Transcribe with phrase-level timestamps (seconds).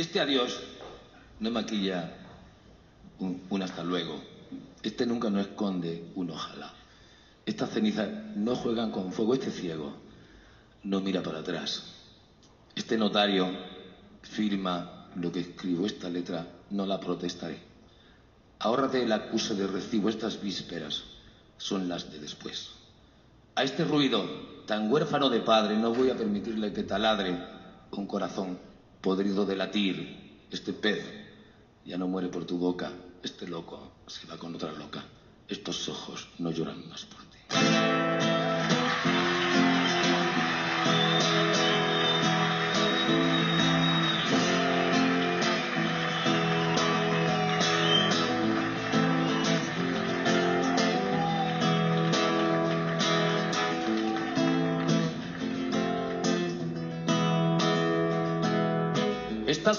[0.00, 0.58] Este adiós
[1.40, 2.08] no maquilla
[3.18, 4.16] un, hasta luego.
[4.82, 6.72] Este nunca no esconde un ojalá.
[7.44, 9.34] Estas cenizas no juegan con fuego.
[9.34, 9.92] Este ciego
[10.84, 11.82] no mira para atrás.
[12.74, 13.46] Este notario
[14.22, 15.84] firma lo que escribo.
[15.84, 17.58] Esta letra no la protestaré.
[18.60, 20.08] Ahórrate el acuse de recibo.
[20.08, 21.04] Estas vísperas
[21.58, 22.70] son las de después.
[23.54, 24.24] A este ruido
[24.64, 27.36] tan huérfano de padre no voy a permitirle que taladre
[27.90, 28.69] un corazón
[29.00, 30.46] podrido de latir.
[30.50, 31.04] Este pez
[31.84, 32.92] ya no muere por tu boca.
[33.22, 35.04] Este loco se va con otra loca.
[35.48, 37.38] Estos ojos no lloran más por ti.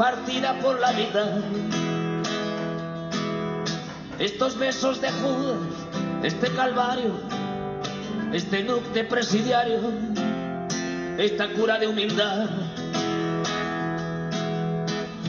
[0.00, 1.28] partida por la mitad.
[4.18, 5.58] Estos besos de Judas,
[6.22, 7.20] este calvario,
[8.32, 9.78] este nuc presidiario,
[11.18, 12.48] esta cura de humildad,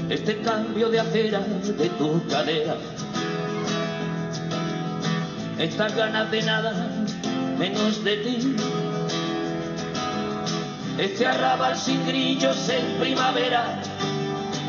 [0.09, 2.77] este cambio de acera de tu cadera,
[5.59, 6.73] estas ganas de nada
[7.59, 8.55] menos de ti.
[10.97, 13.81] Este arrabal sin grillos en primavera,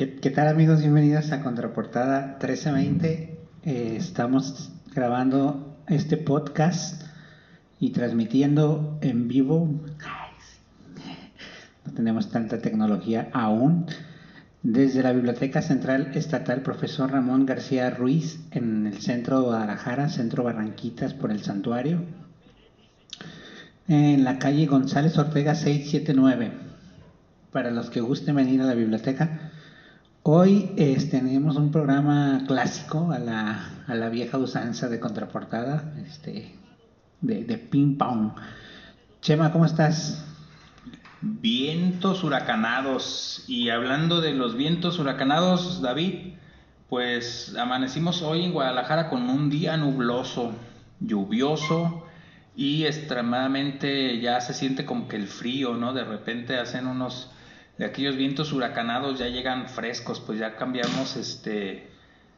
[0.00, 0.80] ¿Qué, tal amigos?
[0.80, 3.38] Bienvenidos a Contraportada 1320.
[3.64, 7.02] Eh, estamos grabando este podcast
[7.78, 9.68] y transmitiendo en vivo.
[11.84, 13.84] No tenemos tanta tecnología aún.
[14.62, 20.44] Desde la Biblioteca Central Estatal Profesor Ramón García Ruiz en el centro de Guadalajara, centro
[20.44, 22.04] Barranquitas por el santuario.
[23.86, 26.52] En la calle González Ortega 679.
[27.52, 29.50] Para los que gusten venir a la biblioteca,
[30.22, 36.54] Hoy este, tenemos un programa clásico a la, a la, vieja usanza de contraportada, este,
[37.22, 38.32] de, de ping pong.
[39.22, 40.22] Chema, ¿cómo estás?
[41.22, 43.44] Vientos huracanados.
[43.48, 46.34] Y hablando de los vientos huracanados, David,
[46.90, 50.52] pues amanecimos hoy en Guadalajara con un día nubloso,
[51.00, 52.04] lluvioso
[52.54, 55.94] y extremadamente ya se siente como que el frío, ¿no?
[55.94, 57.30] De repente hacen unos
[57.80, 61.88] de aquellos vientos huracanados ya llegan frescos, pues ya cambiamos este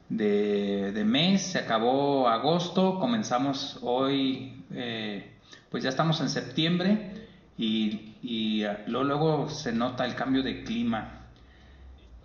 [0.08, 5.32] de, de mes, se acabó agosto, comenzamos hoy, eh,
[5.69, 7.26] pues ya estamos en septiembre
[7.58, 11.26] y, luego, luego, se nota el cambio de clima.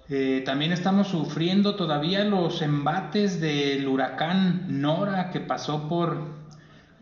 [0.10, 6.36] Eh, también estamos sufriendo todavía los embates del huracán Nora que pasó por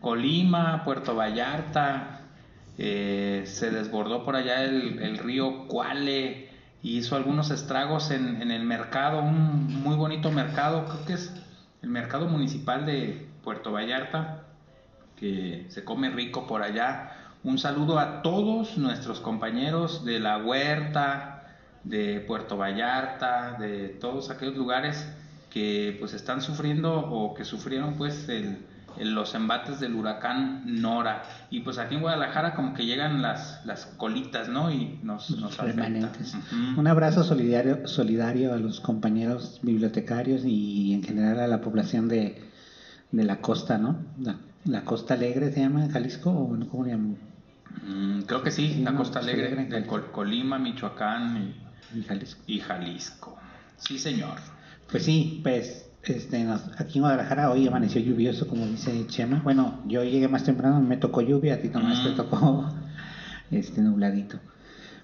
[0.00, 2.15] Colima, Puerto Vallarta,
[2.78, 6.50] eh, se desbordó por allá el, río Cuale
[6.82, 11.32] y hizo algunos estragos en, en, el mercado, un muy bonito mercado, creo que es
[11.82, 14.44] el mercado municipal de Puerto Vallarta,
[15.16, 17.12] que se come rico por allá.
[17.42, 21.36] Un saludo a todos nuestros compañeros de la huerta,
[21.84, 25.08] de Puerto Vallarta, de todos aquellos lugares
[25.50, 28.58] que pues están sufriendo o que sufrieron pues el,
[29.00, 31.22] los embates del huracán Nora.
[31.50, 34.70] Y pues aquí en Guadalajara como que llegan las, las colitas, ¿no?
[34.70, 36.34] Y nos, nos permanentes.
[36.34, 36.78] Uh -huh.
[36.78, 42.40] Un abrazo solidario, solidario a los compañeros bibliotecarios y en general a la población de,
[43.12, 43.96] de la costa, ¿no?
[44.20, 47.16] La, la Costa Alegre se llama Jalisco o cómo le llaman?
[47.86, 51.54] Mm, creo que sí, Sí, la no, Costa Alegre, Alegre, de Col- Colima, Michoacán
[51.94, 52.42] En Jalisco.
[52.46, 53.36] y, y Jalisco.
[53.76, 54.38] Sí, señor.
[54.90, 59.40] Pues sí, pues este, nos- aquí en Guadalajara hoy amaneció lluvioso, como dice Chema.
[59.42, 62.16] Bueno, yo llegué más temprano, me tocó lluvia, a ti nomás te Mm.
[62.16, 62.68] tocó
[63.50, 64.38] este nubladito.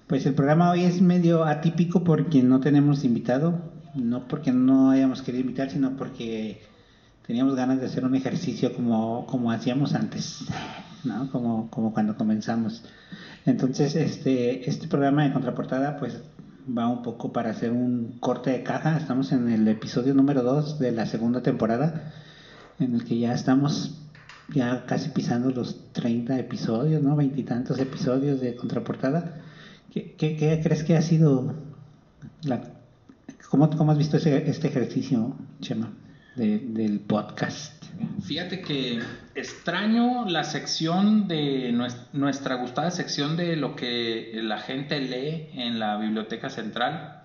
[0.07, 5.21] Pues el programa hoy es medio atípico porque no tenemos invitado, no porque no hayamos
[5.21, 6.61] querido invitar, sino porque
[7.25, 10.45] teníamos ganas de hacer un ejercicio como, como hacíamos antes,
[11.05, 11.29] ¿no?
[11.31, 12.83] Como, como cuando comenzamos.
[13.45, 16.21] Entonces, este, este programa de contraportada, pues
[16.67, 18.97] va un poco para hacer un corte de caja.
[18.97, 22.11] Estamos en el episodio número 2 de la segunda temporada,
[22.79, 23.99] en el que ya estamos
[24.53, 27.15] ya casi pisando los 30 episodios, ¿no?
[27.15, 29.41] Veintitantos episodios de contraportada.
[29.91, 31.53] ¿Qué, qué, crees que ha sido
[32.43, 32.61] la...
[33.49, 35.91] ¿Cómo, cómo has visto ese, este ejercicio, Chema,
[36.35, 37.82] de- del podcast?
[38.23, 39.01] Fíjate que
[39.35, 45.79] extraño la sección de nues- nuestra gustada sección de lo que la gente lee en
[45.79, 47.21] la biblioteca central,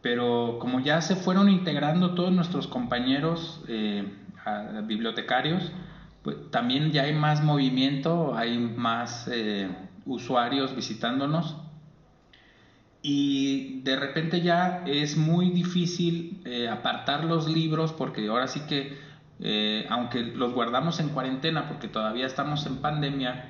[0.00, 4.04] pero como ya se fueron integrando todos nuestros compañeros eh,
[4.84, 5.72] bibliotecarios,
[6.22, 9.68] pues también ya hay más movimiento, hay más eh,
[10.06, 11.56] usuarios visitándonos.
[13.04, 18.96] Y de repente ya es muy difícil eh, apartar los libros porque ahora sí que
[19.42, 23.46] eh, aunque los guardamos en cuarentena porque todavía estamos en pandemia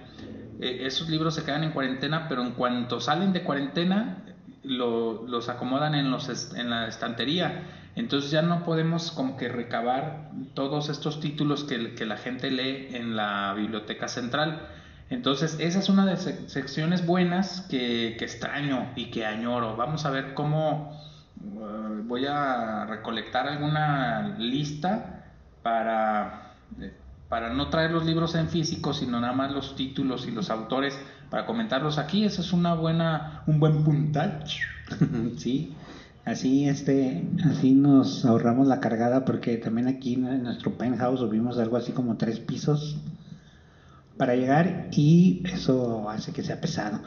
[0.59, 4.25] eh, esos libros se quedan en cuarentena pero en cuanto salen de cuarentena
[4.63, 10.29] lo- los acomodan en, los en la estantería entonces ya no podemos como que recabar
[10.55, 14.69] todos estos títulos que, que la gente lee en la biblioteca central
[15.11, 19.77] entonces, esa es una de las sec- secciones buenas que, que extraño y que añoro.
[19.77, 20.91] Vamos a ver cómo
[21.41, 25.22] eh, voy a recolectar alguna lista
[25.63, 26.93] para, eh,
[27.29, 30.99] para no traer los libros en físico, sino nada más los títulos y los autores
[31.31, 32.25] para comentarlos aquí.
[32.25, 34.45] Ese es una buena, un buen puntal.
[35.37, 35.75] sí,
[36.25, 41.77] así este, así nos ahorramos la cargada porque también aquí en nuestro penthouse subimos algo
[41.77, 42.99] así como tres pisos
[44.17, 47.01] para llegar y eso hace que sea pesado.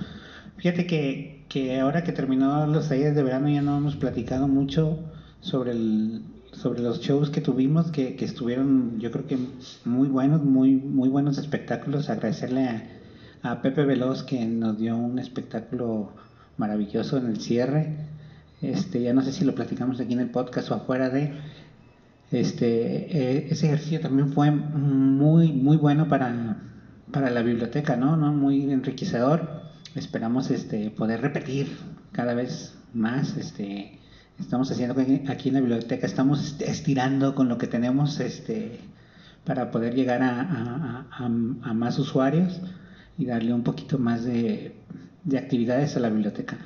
[0.58, 5.00] Fíjate que, que ahora que terminó los talleres de verano ya no hemos platicado mucho
[5.42, 6.24] sobre el
[6.56, 9.38] sobre los shows que tuvimos que, que estuvieron yo creo que
[9.84, 12.10] muy buenos muy muy buenos espectáculos.
[12.10, 12.84] Agradecerle
[13.44, 16.12] a, Pepe Veloz que nos dio un espectáculo
[16.58, 17.96] maravilloso en el cierre.
[18.62, 21.34] Este ya no sé si lo platicamos aquí en el podcast o afuera de
[22.32, 26.58] este eh, ese ejercicio también fue muy muy bueno para
[27.12, 29.66] para la biblioteca no no muy enriquecedor.
[29.94, 31.68] Esperamos este poder repetir
[32.12, 34.00] cada vez más este
[34.40, 34.96] estamos haciendo
[35.30, 38.80] aquí en la biblioteca estamos estirando con lo que tenemos este
[39.46, 41.30] para poder llegar a, a- a-
[41.74, 42.60] más usuarios
[43.18, 44.76] y darle un poquito más de,
[45.24, 46.58] de actividades a la biblioteca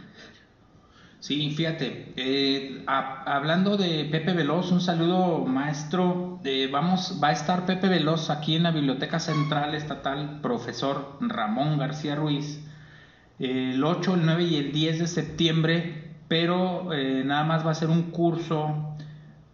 [1.22, 6.40] Sí, fíjate, eh, hablando de Pepe Veloz, un saludo maestro.
[6.46, 11.78] Eh, vamos, va a estar Pepe Veloz aquí en la Biblioteca Central Estatal, profesor Ramón
[11.78, 12.62] García Ruiz,
[13.38, 17.76] el 8, el 9 y el 10 de septiembre, pero eh, nada más va a
[17.76, 18.96] ser un curso,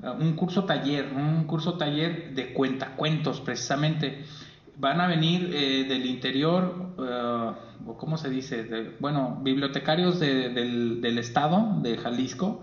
[0.04, 4.26] eh, un curso taller, un curso taller de cuentacuentos precisamente.
[4.78, 6.94] Van a venir eh, del interior,
[7.88, 8.64] o ¿cómo se dice?
[9.00, 12.62] Bueno, bibliotecarios de- del, del estado de Jalisco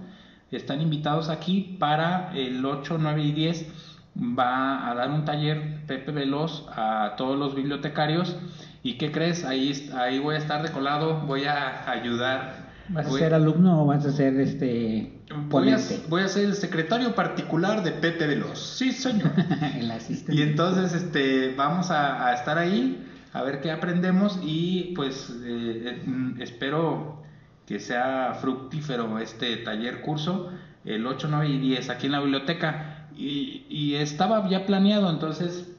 [0.50, 3.66] están invitados aquí para el 8, 9 y 10.
[4.14, 8.36] Va a dar un taller Pepe Veloz a todos los bibliotecarios.
[8.82, 9.44] ¿Y qué crees?
[9.44, 12.61] Ahí, ahí voy a estar de colado, voy a ayudar.
[12.88, 16.54] ¿Vas a ser alumno o vas a ser este Voy a, voy a ser el
[16.54, 18.58] secretario particular de Pepe Veloz.
[18.58, 19.30] Sí, señor.
[19.78, 20.34] El asistente.
[20.34, 26.02] y entonces este, vamos a, a estar ahí, a ver qué aprendemos y pues eh,
[26.02, 27.22] eh, mm, espero
[27.66, 30.50] que sea fructífero este taller curso
[30.84, 33.08] el 8, 9 y 10 aquí en la biblioteca.
[33.16, 35.71] Y, y estaba ya planeado, entonces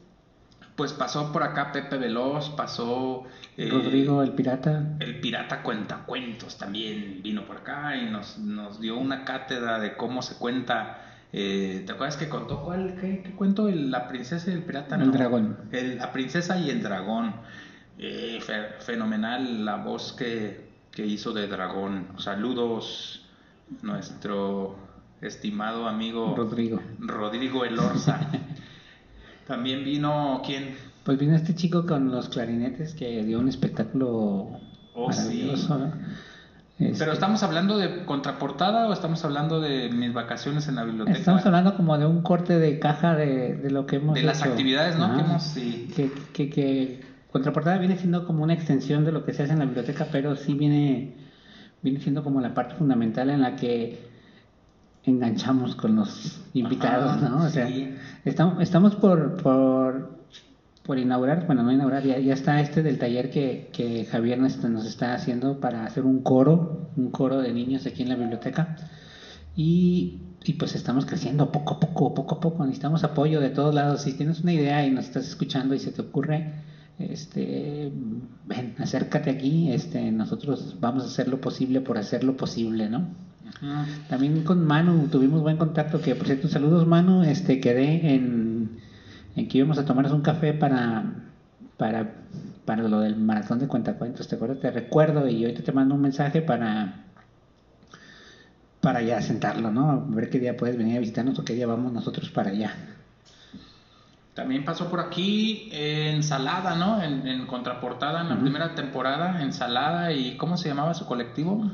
[0.76, 3.24] pues pasó por acá Pepe Veloz, pasó...
[3.58, 4.96] eh, Rodrigo el pirata.
[5.00, 10.22] el pirata cuentacuentos también vino por acá y nos, nos dio una cátedra de cómo
[10.22, 11.00] se cuenta.
[11.32, 12.96] eh, ¿Te acuerdas que contó cuál?
[13.00, 13.68] ¿Qué, qué cuento?
[13.68, 14.96] El- la princesa y el pirata.
[14.96, 15.58] El dragón.
[15.72, 17.34] El- la princesa y el dragón.
[18.00, 22.08] Eh, fe- fenomenal la voz que, que hizo de dragón.
[22.18, 23.24] Saludos,
[23.84, 24.76] nuestro
[25.22, 26.82] estimado amigo Rodrigo.
[27.00, 28.20] Rodrigo Elorza.
[29.48, 30.76] También vino, ¿quién?
[31.04, 34.60] Pues vino este chico con los clarinetes que dio un espectáculo
[34.94, 35.78] Oh, maravilloso.
[35.78, 35.94] ¿no?
[36.80, 41.18] Este, Pero estamos hablando de contraportada o estamos hablando de mis vacaciones en la biblioteca.
[41.18, 44.44] Estamos hablando como de un corte de caja de, de lo que hemos de las
[44.44, 45.16] actividades, ¿no?
[45.16, 45.92] Que hemos sí.
[45.96, 49.60] que, que, que contraportada viene siendo como una extensión de lo que se hace en
[49.60, 51.14] la biblioteca, pero sí viene,
[51.82, 54.13] viene siendo como la parte fundamental en la que
[55.06, 57.44] enganchamos con los invitados, Ajá, ¿no?
[57.44, 57.94] O sea, sí.
[58.26, 60.18] estamos, estamos por, por,
[60.84, 64.58] por inaugurar, bueno, no inaugurar, ya, ya está este del taller que, que Javier nos,
[64.64, 68.78] nos está haciendo para hacer un coro, un coro de niños aquí en la biblioteca.
[69.56, 72.66] Y, y pues estamos creciendo poco a poco, poco a poco.
[72.66, 74.02] Necesitamos apoyo de todos lados.
[74.02, 76.54] Si tienes una idea y nos estás escuchando y se te ocurre,
[76.98, 77.92] este,
[78.46, 79.72] ven, acércate aquí.
[79.72, 83.08] Este, nosotros vamos a hacer lo posible por hacer lo posible, ¿no?
[83.62, 84.08] Ujú.
[84.10, 86.02] También con Manu tuvimos buen contacto.
[86.02, 87.24] Que por cierto, saludos Manu.
[87.24, 88.80] Este, quedé en,
[89.36, 91.04] en que íbamos a tomarnos un café para,
[91.78, 92.14] para,
[92.66, 94.28] para lo del maratón de cuentacuentos.
[94.28, 94.60] ¿Te acuerdas?
[94.60, 97.00] Te recuerdo y ahorita te mando un mensaje para
[98.84, 99.90] para ya sentarlo, ¿no?
[99.92, 102.76] A ver qué día puedes venir a visitarnos o qué día vamos nosotros para allá.
[104.34, 107.02] También pasó por aquí eh, Ensalada, ¿no?
[107.02, 111.72] En, en contraportada en la primera temporada, Ensalada y ¿cómo se llamaba su colectivo?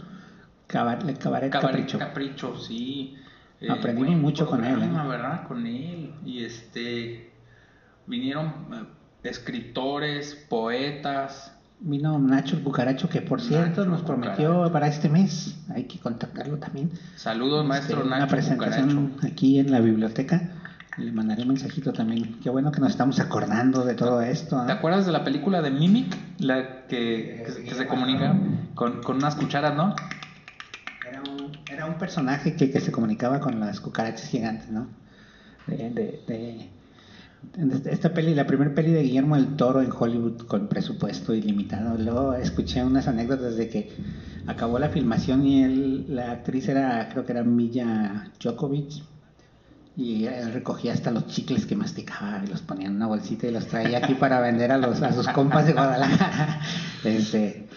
[0.69, 1.99] Cabaret, cabaret Cabaret Capricho.
[1.99, 3.15] Capricho, sí.
[3.69, 5.07] Aprendimos mucho con él, programa, ¿eh?
[5.09, 5.47] ¿verdad?
[5.47, 6.13] Con él.
[6.25, 7.31] Y este
[8.07, 8.83] vinieron eh,
[9.23, 11.53] escritores, poetas.
[11.81, 14.73] Vino Nacho el Cucaracho, que por cierto Nacho nos prometió Cucaracho.
[14.73, 15.57] para este mes.
[15.73, 16.91] Hay que contactarlo también.
[17.15, 19.27] Saludos, maestro Este, Una Nacho presentación Cucaracho.
[19.33, 20.51] aquí en la biblioteca.
[20.97, 22.39] Le mandaré un mensajito también.
[22.43, 24.57] Qué bueno que nos estamos acordando de todo esto.
[24.59, 24.65] ¿ah?
[24.65, 26.13] ¿Te acuerdas de la película de Mimic?
[26.39, 28.35] La que, que, se- que se comunica
[28.75, 29.95] con, con unas cucharas, ¿no?
[31.79, 34.87] Era un, personaje que, que se comunicaba con las cucarachas gigantes, ¿no?
[35.65, 36.69] De
[37.85, 41.97] esta peli, la primera peli de Guillermo el Toro en Hollywood con presupuesto ilimitado.
[41.97, 43.93] Luego escuché unas anécdotas de que
[44.45, 49.01] acabó la filmación y él, la actriz era, creo que era Milla Djokovic,
[49.95, 53.51] y él recogía hasta los chicles que masticaba y los ponía en una bolsita y
[53.51, 56.59] los traía aquí para vender a los a sus compas de Guadalajara.
[57.05, 57.68] Este,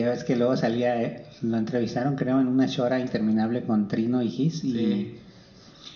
[0.00, 4.22] ya ves que luego salía, eh, lo entrevistaron creo en una shora interminable con Trino
[4.22, 5.20] y Gis y, Sí.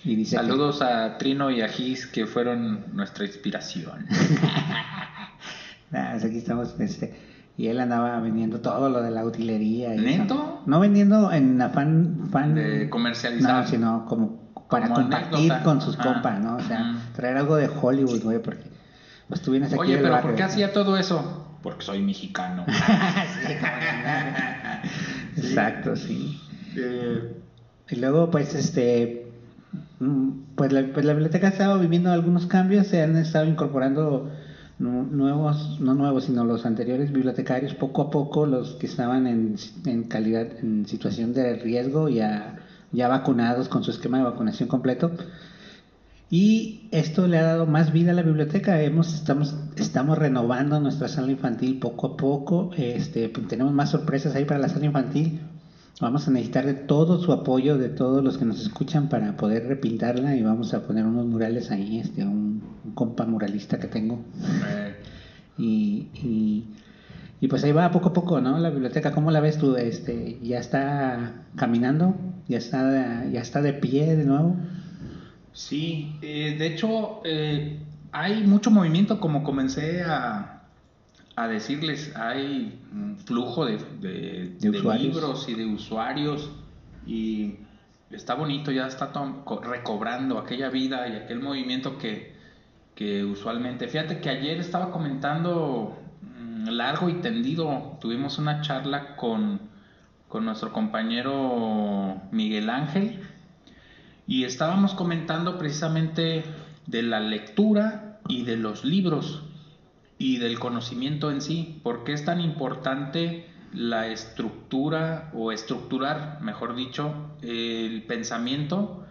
[0.04, 4.06] y dice que- Saludos a Trino y a Gis que fueron nuestra inspiración.
[5.92, 7.14] Ah, pues aquí estamos, este,
[7.56, 9.94] y él andaba vendiendo todo lo de la utilería.
[9.94, 10.34] y ¿Neto?
[10.34, 10.62] eso.
[10.66, 13.62] No vendiendo en afán fan De comercializar.
[13.62, 15.62] No, sino como para Como compartir anécdota.
[15.62, 16.56] con sus Ah, compas, ¿no?
[16.56, 18.64] O sea, traer algo de Hollywood, güey, porque
[19.28, 20.28] pues tú vienes aquí Oye, pero barrio.
[20.28, 21.47] ¿por qué hacía todo eso?
[21.62, 22.64] Porque soy mexicano.
[25.34, 26.36] Sí, Exacto, sí.
[26.76, 27.22] Eh,
[27.90, 29.22] Y luego, pues, este,
[30.00, 34.30] mm, pues la, pues la biblioteca ha estado viviendo algunos cambios, se han estado incorporando
[34.78, 39.56] nu- nuevos, no nuevos, sino los anteriores bibliotecarios, poco a poco, los que estaban en,
[39.86, 42.56] en calidad, en situación de riesgo, ya,
[42.92, 45.12] ya vacunados con su esquema de vacunación completo.
[46.30, 48.82] Y esto le ha dado más vida a la biblioteca.
[48.82, 52.70] Hemos, estamos, estamos renovando nuestra sala infantil poco a poco.
[52.76, 55.40] Este, pues, tenemos más sorpresas ahí para la sala infantil.
[56.00, 59.66] Vamos a necesitar de todo su apoyo, de todos los que nos escuchan para poder
[59.66, 64.20] repintarla y vamos a poner unos murales ahí, este, un, un compa muralista que tengo.
[65.56, 66.66] Y, y,
[67.40, 68.60] y pues ahí va poco a poco, ¿no?
[68.60, 69.74] La biblioteca, ¿cómo la ves tú?
[69.76, 72.14] Este, ¿Ya está caminando?
[72.46, 74.56] ¿Ya está, ya está de pie de nuevo?
[75.58, 77.80] Sí, eh, de hecho eh,
[78.12, 80.62] hay mucho movimiento, como comencé a,
[81.34, 84.70] a decirles, hay un flujo de, de- De
[85.02, 86.48] libros y de usuarios
[87.04, 87.56] y
[88.12, 89.10] está bonito, ya está
[89.64, 92.34] recobrando aquella vida y aquel movimiento que,
[92.94, 93.88] que usualmente.
[93.88, 99.60] Fíjate que ayer estaba comentando mm, largo y tendido, tuvimos una charla con,
[100.28, 103.20] con nuestro compañero Miguel Ángel
[104.28, 106.44] y estábamos comentando precisamente
[106.86, 109.42] de la lectura y de los libros
[110.18, 111.80] y del conocimiento en sí.
[111.82, 119.06] ¿Por qué es tan importante la estructura o estructurar, mejor dicho, el pensamiento?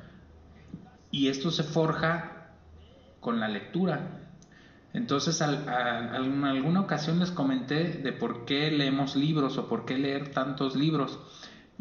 [1.10, 2.52] Y esto se forja
[3.20, 4.22] con la lectura.
[4.94, 5.66] Entonces, al-
[6.24, 10.76] en alguna ocasión les comenté de por qué leemos libros o por qué leer tantos
[10.76, 11.20] libros.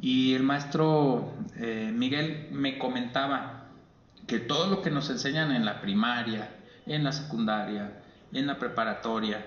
[0.01, 3.65] Y el maestro eh, Miguel me comentaba
[4.27, 6.55] que todo lo que nos enseñan en la primaria,
[6.87, 9.45] en la secundaria, en la preparatoria,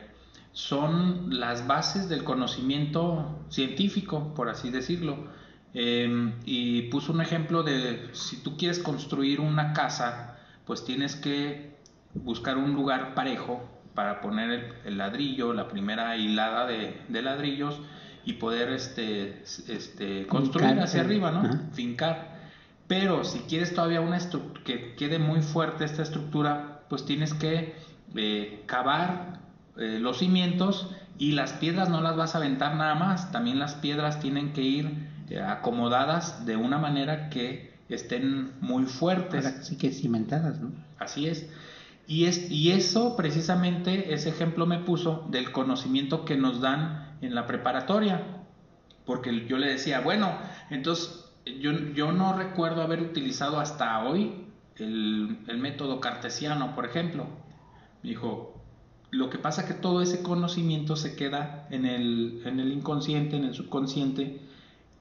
[0.52, 5.28] son las bases del conocimiento científico, por así decirlo.
[5.76, 11.78] Eh, y puso un ejemplo de si tú quieres construir una casa, pues tienes que
[12.16, 13.62] buscar un lugar parejo
[13.94, 17.80] para poner el, ladrillo, la primera hilada de ladrillos,
[18.30, 21.40] y poder este, este, construir Fincar, hacia arriba, ¿no?
[21.40, 21.62] Ajá.
[21.74, 22.38] Fincar.
[22.88, 24.20] Pero si quieres todavía una
[24.64, 27.74] que quede muy fuerte esta estructura, pues tienes que
[28.16, 29.40] eh, cavar
[29.78, 33.32] eh, los cimientos y las piedras no las vas a aventar nada más.
[33.32, 39.48] También las piedras tienen que ir eh, acomodadas de una manera que estén muy fuertes.
[39.48, 40.72] Ahora sí que cimentadas, ¿no?
[41.00, 41.50] Así es.
[42.06, 42.52] Y, es.
[42.52, 48.46] y eso precisamente, ese ejemplo me puso del conocimiento que nos dan en la preparatoria.
[49.06, 50.32] Porque yo le decía, bueno,
[50.70, 51.26] entonces
[51.60, 54.46] yo, yo no recuerdo haber utilizado hasta hoy
[54.78, 57.26] el, el método cartesiano, por ejemplo.
[58.04, 58.60] Me dijo,
[59.12, 63.46] lo que pasa que todo ese conocimiento se queda en el, en el inconsciente, en
[63.46, 64.40] el subconsciente,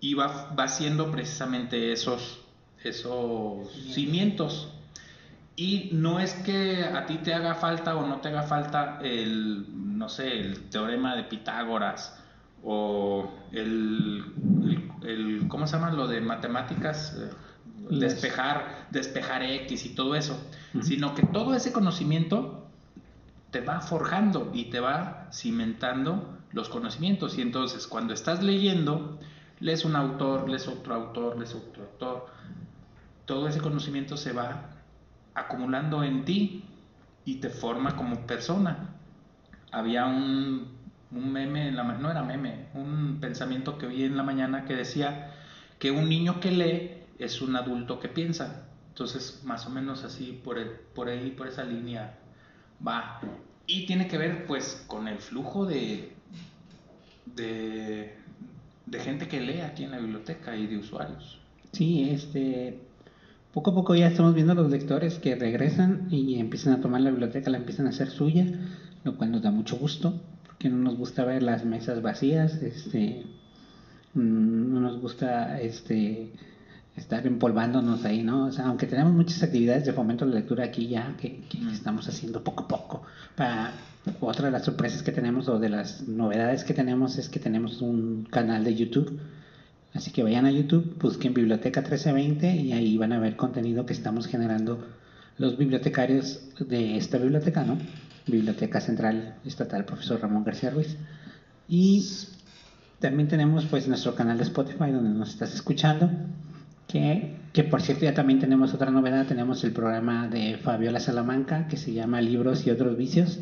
[0.00, 2.40] y va, va haciendo precisamente esos,
[2.82, 4.72] esos cimientos.
[5.58, 9.66] Y no es que a ti te haga falta o no te haga falta el,
[9.98, 12.16] no sé, el teorema de Pitágoras
[12.62, 14.22] o el,
[14.62, 15.90] el, el- ¿cómo se llama?
[15.90, 17.30] Lo de matemáticas, eh,
[17.90, 20.38] despejar, despejar X y todo eso,
[20.80, 22.70] sino que todo ese conocimiento
[23.50, 27.36] te va forjando y te va cimentando los conocimientos.
[27.36, 29.18] Y entonces cuando estás leyendo,
[29.58, 32.26] lees un autor, lees otro autor, lees otro autor,
[33.24, 34.77] todo ese conocimiento se va
[35.38, 36.64] acumulando en ti
[37.24, 38.94] y te forma como persona.
[39.70, 40.68] Había un,
[41.10, 44.74] un meme, en la, no era meme, un pensamiento que vi en la mañana que
[44.74, 45.34] decía
[45.78, 48.68] que un niño que lee es un adulto que piensa.
[48.88, 52.18] Entonces, más o menos así, por, el- por ahí, por esa línea
[52.86, 53.20] va.
[53.66, 56.14] Y tiene que ver pues con el flujo de,
[57.26, 58.16] de,
[58.86, 61.40] de gente que lee aquí en la biblioteca y de usuarios.
[61.72, 62.87] Sí, este,
[63.52, 67.10] poco a poco ya estamos viendo los lectores que regresan y empiezan a tomar la
[67.10, 68.46] biblioteca, la empiezan a hacer suya,
[69.04, 73.24] lo cual nos da mucho gusto, porque no nos gusta ver las mesas vacías, este,
[74.14, 76.30] mm, no nos gusta, este,
[76.96, 78.46] estar empolvándonos ahí, ¿no?
[78.46, 81.58] O sea, aunque tenemos muchas actividades de fomento de la lectura aquí ya, que, que
[81.58, 81.68] Mm.
[81.70, 83.02] estamos haciendo poco a poco.
[83.36, 83.72] Para,
[84.20, 87.80] otra de las sorpresas que tenemos o de las novedades que tenemos es que tenemos
[87.82, 89.18] un canal de YouTube.
[89.94, 93.94] Así que vayan a YouTube, busquen Biblioteca 1320 y ahí van a ver contenido que
[93.94, 94.86] estamos generando
[95.38, 97.78] los bibliotecarios de esta biblioteca, ¿no?
[98.26, 100.96] Biblioteca Central Estatal Profesor Ramón García Ruiz.
[101.68, 102.04] Y
[102.98, 106.10] también tenemos pues nuestro canal de Spotify donde nos estás escuchando.
[106.86, 111.68] Que, que por cierto ya también tenemos otra novedad, tenemos el programa de Fabiola Salamanca
[111.68, 113.40] que se llama Libros y otros vicios,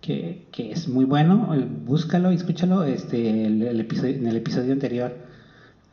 [0.00, 1.52] que, que es muy bueno,
[1.84, 2.84] búscalo escúchalo.
[2.84, 5.25] Este, el, el episodio, en el episodio anterior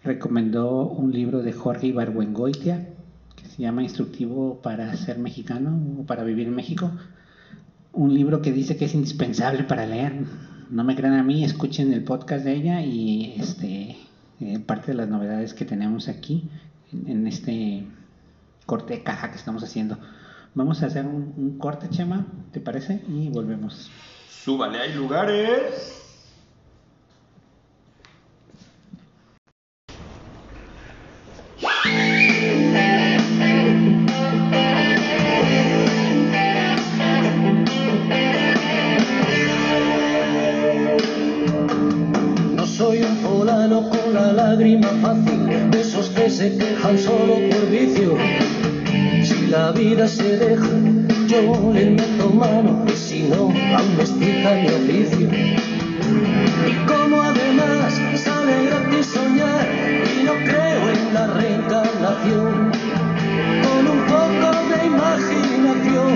[0.03, 2.89] recomendó un libro de Jorge Ibargüengoitia
[3.35, 6.91] que se llama Instructivo para ser mexicano o para vivir en México.
[7.93, 10.25] Un libro que dice que es indispensable para leer.
[10.69, 13.97] No me crean a mí, escuchen el podcast de ella y este
[14.39, 16.49] eh, parte de las novedades que tenemos aquí
[16.91, 17.85] en, este
[18.65, 19.97] corte de caja que estamos haciendo.
[20.55, 23.01] Vamos a hacer un, un corte, Chema, ¿te parece?
[23.07, 23.91] Y volvemos.
[24.29, 26.03] Súbale, hay lugares.
[31.63, 32.42] No soy un fulano
[43.81, 48.17] con la lágrima fácil, de esos que se quejan solo por vicio.
[49.23, 50.69] Si la vida se deja,
[51.27, 55.29] yo le meto mano, y si no, aún mestiza mi oficio.
[56.67, 57.99] Y como además
[58.43, 59.67] sale gratis soñar,
[60.19, 62.71] y no creo en la reencarnación,
[63.63, 66.13] con un poco de imaginación.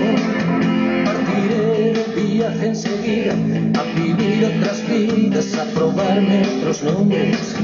[1.04, 3.34] Partiré de viaje enseguida
[3.80, 7.56] a vivir otras vidas, a probarme otros nombres,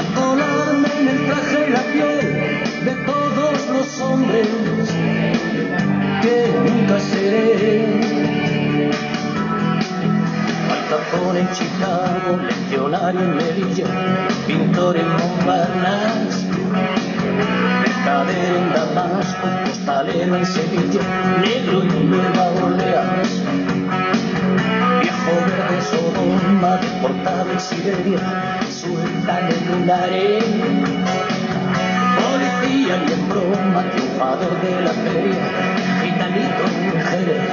[0.00, 2.01] a colarme en el traje y la piel
[20.36, 21.00] en Sevilla,
[21.40, 23.42] negro en Nueva Orleans,
[25.00, 30.94] viejo verde Sodoma, deportado en Siberia, sultán en un harén,
[32.16, 35.44] policía y en broma, triunfador de la feria,
[36.02, 37.50] gitanito en Jerez.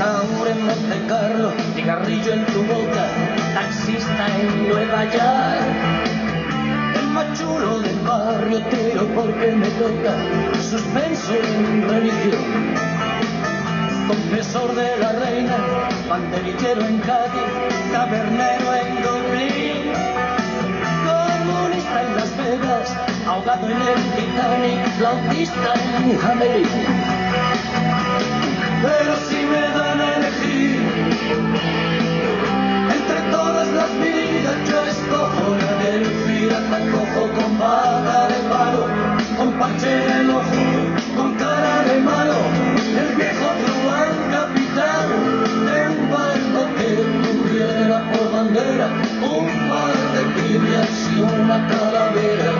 [0.00, 3.08] Ahora en Monte Carlo, cigarrillo en tu boca,
[3.54, 6.05] taxista en Nueva York
[7.46, 10.12] solo del barrio tiro porque me toca
[10.70, 12.44] suspenso en religión.
[14.08, 15.56] Confesor de la reina,
[16.08, 17.50] banderillero en Cádiz,
[17.92, 19.82] tabernero en Dublín,
[21.06, 26.68] comunista en Las Vegas, ahogado en el Titanic, flautista en Jamelín.
[28.86, 30.80] Pero si me dan a elegir
[32.96, 34.25] entre todas las vidas
[35.86, 38.86] la del pirata cojo con bata de palo,
[39.36, 40.62] con parche el ojo,
[41.16, 42.34] con cara de malo,
[43.02, 45.08] el viejo truán capitán
[45.66, 46.88] de un barco que
[47.22, 48.88] tuviera por bandera
[49.22, 52.52] un par de pibias y una calavera.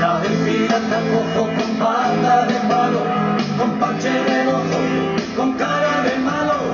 [0.00, 3.02] La del pirata cojo con bata de palo,
[3.58, 4.78] con parche el ojo,
[5.36, 6.72] con cara de malo,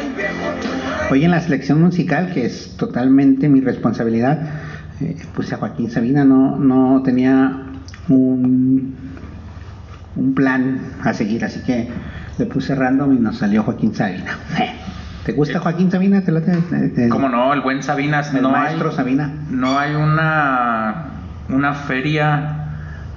[0.00, 1.10] el viejo truán.
[1.10, 4.63] Hoy en la selección musical, que es totalmente mi responsabilidad,
[5.00, 7.62] eh, puse a Joaquín Sabina, no, no tenía
[8.08, 8.94] un,
[10.16, 11.88] un plan a seguir, así que
[12.38, 14.38] le puse random y nos salió Joaquín Sabina.
[15.24, 16.20] ¿Te gusta Joaquín Sabina?
[16.22, 16.52] ¿Te late?
[16.96, 17.54] Eh, ¿Cómo no?
[17.54, 18.34] El buen Sabinas.
[18.34, 19.32] El no maestro hay, Sabina.
[19.50, 21.06] No hay una,
[21.48, 22.56] una feria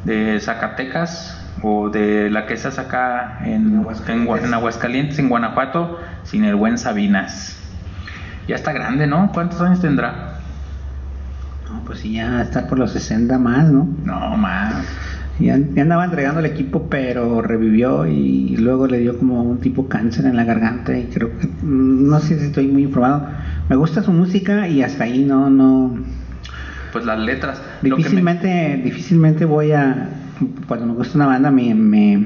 [0.05, 5.99] de Zacatecas o de la que se acá en, en, Gua- en Aguascalientes, en Guanajuato,
[6.23, 7.57] sin el buen Sabinas.
[8.47, 9.31] Ya está grande, ¿no?
[9.33, 10.36] ¿Cuántos años tendrá?
[11.69, 13.87] No, pues sí, ya está por los 60 más, ¿no?
[14.05, 14.73] No, más.
[15.39, 19.87] Ya, ya andaba entregando el equipo, pero revivió y luego le dio como un tipo
[19.87, 23.27] cáncer en la garganta y creo que, mm, no sé si estoy muy informado.
[23.69, 25.95] Me gusta su música y hasta ahí no, no,
[26.91, 27.61] Pues las letras.
[27.83, 30.09] Me- difícilmente, difícilmente voy a,
[30.67, 32.25] cuando me gusta una banda me, me,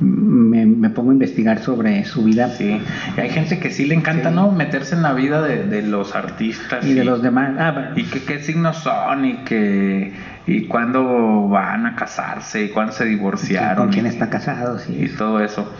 [0.00, 2.80] me, me pongo a investigar sobre su vida Sí,
[3.16, 4.50] y hay gente que sí le encanta, ¿no?
[4.50, 6.84] Meterse en la vida de, de los artistas.
[6.84, 7.54] y de los demás.
[7.58, 10.12] Ah, bueno, Y que qué signos son y que
[10.46, 13.84] y cuándo van a casarse y cuándo se divorciaron.
[13.86, 15.14] con quién y- está casado, y sí.
[15.16, 15.70] todo eso.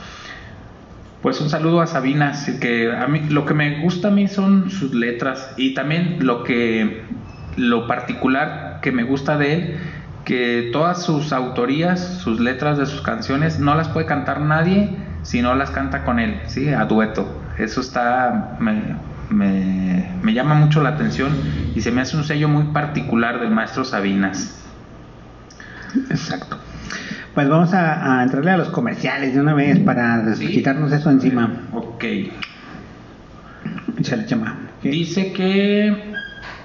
[1.22, 4.26] Pues un saludo a Sabina, así que a mí lo que me gusta a mí
[4.26, 7.04] son sus letras y también lo que
[7.56, 9.76] lo particular que me gusta de él
[10.30, 14.88] que todas sus autorías, sus letras de sus canciones no las puede cantar nadie
[15.22, 17.26] si no las canta con él, sí, a dueto.
[17.58, 18.94] Eso está me,
[19.28, 21.32] me, me llama mucho la atención
[21.74, 24.56] y se me hace un sello muy particular del maestro Sabinas.
[26.10, 26.58] Exacto.
[27.34, 30.46] Pues vamos a, a entrarle a los comerciales de una vez para Sí.
[30.46, 31.50] quitarnos eso encima.
[31.72, 32.04] Ok.
[33.98, 34.58] Échale, chama.
[34.84, 36.12] Dice que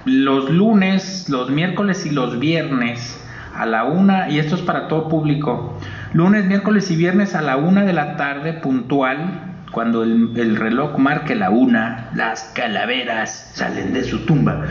[0.04, 3.15] los lunes, los miércoles y los viernes
[3.60, 5.78] a la una, y esto es para todo público,
[6.12, 9.42] lunes, miércoles y viernes a la una de la tarde puntual,
[9.72, 14.62] cuando el, el reloj marque la una, las calaveras salen de su tumba.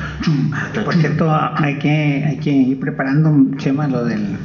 [0.84, 4.38] Por cierto, hay que, hay que ir preparando, Chema, lo del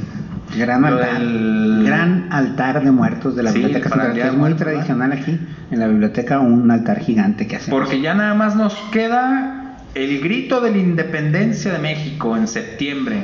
[0.57, 1.19] gran altar.
[1.19, 5.39] del- Gran altar de muertos de la Sí, Biblioteca Central, que es muy tradicional aquí
[5.71, 7.79] en la biblioteca, un altar gigante que hacemos.
[7.79, 13.23] Porque ya nada más nos queda el grito de la independencia de México en septiembre.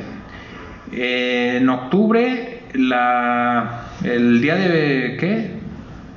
[0.91, 5.17] Eh, en octubre, la, el día de.
[5.19, 5.57] ¿Qué?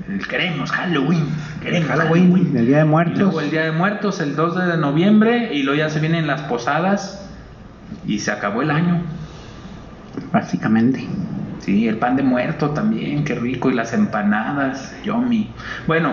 [0.09, 1.25] El- queremos Halloween.
[1.63, 3.19] Queremos Halloween, el Día de Y Muertos.
[3.19, 6.43] luego el Día de Muertos, el 2 de noviembre, y luego ya se vienen las
[6.43, 7.29] posadas.
[8.07, 9.03] Y se acabó el año.
[10.33, 11.07] Básicamente.
[11.61, 15.51] Sí, el pan de muerto también, qué rico, y las empanadas, yomi.
[15.87, 16.13] Bueno,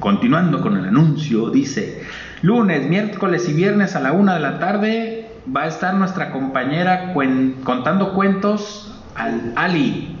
[0.00, 2.02] continuando con el anuncio, dice,
[2.42, 5.15] lunes, miércoles y viernes a la una de la tarde
[5.54, 10.12] va a estar nuestra compañera cuen- contando cuentos al Ali.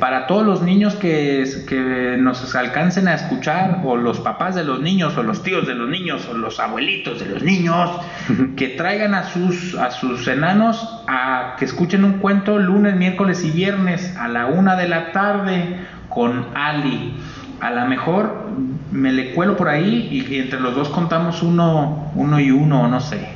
[0.00, 4.80] Para todos los niños que, que nos alcancen a escuchar, o los papás de los
[4.80, 7.90] niños, o los tíos de los niños, o los abuelitos de los niños,
[8.56, 13.50] que traigan a sus, a sus enanos a que escuchen un cuento lunes, miércoles y
[13.52, 15.76] viernes a la una de la tarde
[16.08, 17.14] con Ali.
[17.60, 18.48] A lo mejor
[18.90, 22.88] me le cuelo por ahí y, y entre los dos contamos uno, uno y uno,
[22.88, 23.28] no sé.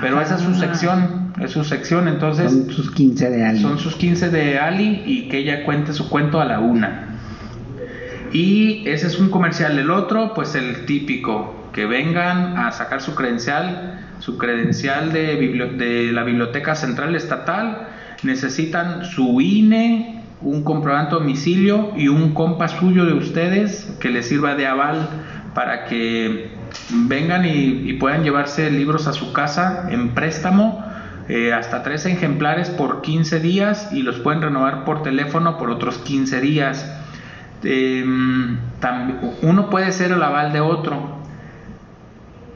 [0.00, 3.62] Pero esa es su sección, es su sección, entonces Son sus 15 de alguien.
[3.62, 7.18] son sus 15 de Ali y que ella cuente su cuento a la una.
[8.32, 9.78] Y ese es un comercial.
[9.78, 15.36] El otro, pues el típico, que vengan a sacar su credencial, su credencial de,
[15.76, 17.88] de la Biblioteca Central Estatal.
[18.22, 24.26] Necesitan su INE, un comprobante de domicilio y un compa suyo de ustedes que les
[24.26, 25.08] sirva de aval
[25.54, 26.50] para que
[26.90, 30.84] vengan y, puedan llevarse libros a su casa en préstamo
[31.28, 35.98] eh, hasta tres ejemplares por 15 días y los pueden renovar por teléfono por otros
[35.98, 36.90] 15 días.
[37.64, 38.58] Em,
[39.42, 41.16] uno puede ser el aval de otro.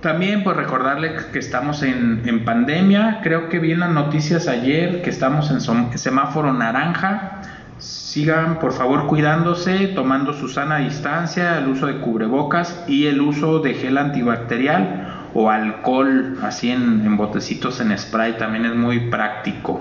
[0.00, 5.10] También pues recordarle que estamos en, en pandemia, creo que vi las noticias ayer que
[5.10, 5.60] estamos en
[5.98, 7.39] semáforo naranja.
[7.80, 13.60] Sigan por favor cuidándose, tomando su sana distancia, el uso de cubrebocas y el uso
[13.60, 19.80] de gel antibacterial o alcohol así en, botecitos en spray también es muy práctico.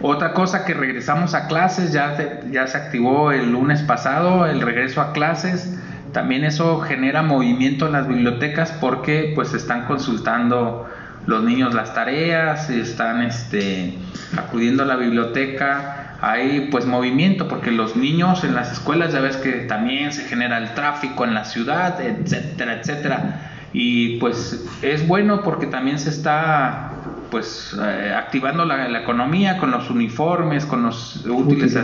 [0.00, 2.16] Otra cosa que regresamos a clases, ya,
[2.50, 5.78] ya se activó el lunes pasado el regreso a clases.
[6.12, 10.88] También eso genera movimiento en las bibliotecas porque pues están consultando
[11.26, 13.98] los niños las tareas, están este,
[14.36, 19.36] acudiendo a la biblioteca, hay pues movimiento porque los niños en las escuelas ya ves
[19.36, 23.52] que también se genera el tráfico en la ciudad, etcétera, etcétera.
[23.72, 26.90] Y pues es bueno porque también se está
[27.30, 31.76] pues eh, activando la, la, economía con los uniformes, con los útiles.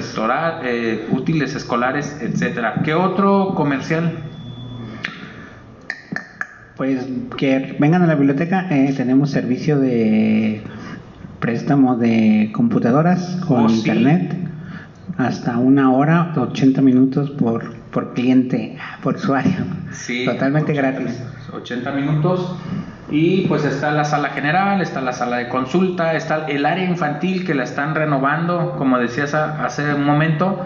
[0.63, 2.81] Eh, útiles escolares, etcétera.
[2.83, 4.19] ¿Qué otro comercial?
[6.77, 10.63] Pues que vengan a la biblioteca, eh, tenemos servicio de
[11.45, 13.77] préstamo de computadoras con Oh, sí.
[13.77, 14.35] internet
[15.19, 19.53] hasta una hora, 80 minutos por, por cliente, por usuario.
[19.93, 21.21] Sí, Totalmente 80 gratis.
[21.21, 22.57] minutos, 80 minutos.
[23.11, 27.45] Y pues está la sala general, está la sala de consulta, está el área infantil
[27.45, 30.65] que la están renovando, como decías hace un momento,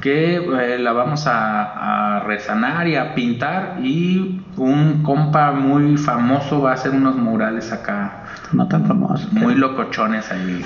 [0.00, 6.60] que eh, la vamos a, a resanar y a pintar y un compa muy famoso
[6.62, 9.28] va a hacer unos murales acá, No tan famoso.
[9.32, 10.62] muy locochones ahí,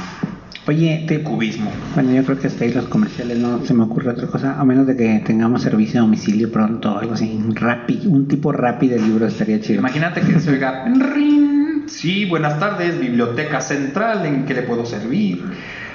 [0.66, 1.70] Oye, te, cubismo.
[1.94, 4.64] bueno, yo creo que hasta ahí los comerciales no se me ocurre otra cosa, a
[4.64, 8.88] menos de que tengamos servicio a domicilio pronto, algo así, un rapi, un tipo rapi
[8.88, 9.80] de libro estaría chido.
[9.80, 11.84] Imagínate que se oiga Rin.
[11.86, 15.44] Sí, buenas tardes, Biblioteca Central, ¿en qué le puedo servir?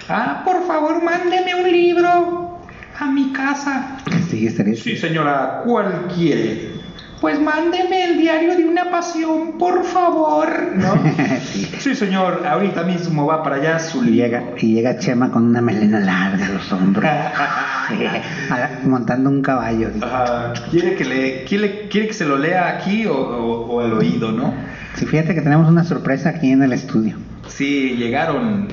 [0.07, 2.59] Ah, por favor, mándeme un libro
[2.99, 3.97] a mi casa.
[4.29, 4.97] Sí, estaría Sí, chido.
[5.07, 6.78] señora, ¿cuál quiere?
[7.21, 10.93] Pues mándeme el diario de una pasión, por favor, ¿no?
[11.41, 11.65] Sí.
[11.79, 15.61] Sí, señor, ahorita mismo va para allá su Y llega, y llega Chema con una
[15.61, 17.05] melena larga a los hombros,
[18.85, 19.89] montando un caballo.
[20.01, 23.93] Ajá, ¿Quiere que le quiere, quiere que se lo lea aquí o, o- o al
[23.93, 24.53] oído, no?
[24.95, 27.15] Sí, fíjate que tenemos una sorpresa aquí en el estudio.
[27.47, 28.67] Sí, llegaron.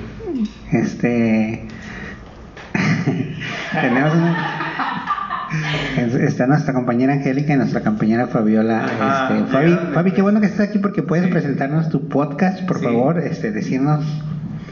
[0.72, 1.66] Este.
[3.80, 4.65] tenemos una.
[5.96, 8.84] Es- Está nuestra compañera Angélica y nuestra compañera Fabiola.
[8.84, 9.78] Ajá, Este, Fabi.
[9.94, 11.30] Fabi, qué bueno que estés aquí porque puedes Sí.
[11.32, 12.84] presentarnos tu podcast, por Sí.
[12.84, 14.04] favor, este, decirnos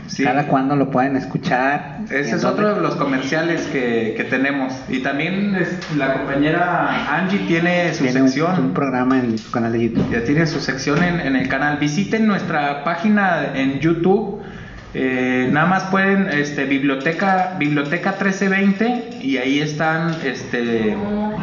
[0.07, 0.23] Sí.
[0.23, 2.01] cada cuándo lo pueden escuchar.
[2.11, 4.75] Ese es otro de los comerciales que, que tenemos.
[4.89, 8.61] Y también es- la compañera Angie tiene su Tiene un, sección.
[8.67, 10.11] un programa en su canal de YouTube.
[10.13, 11.79] Ya tiene su sección en, en el canal.
[11.79, 14.43] Visiten nuestra página en YouTube.
[14.95, 20.97] Eh, nada más pueden, este, biblioteca, biblioteca 1320 y ahí están, este,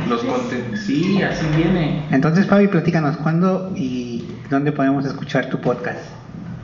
[0.08, 0.80] los contenidos.
[0.80, 2.06] Sí, así viene.
[2.12, 6.00] Entonces, Fabi, platícanos, ¿cuándo y dónde podemos escuchar tu podcast?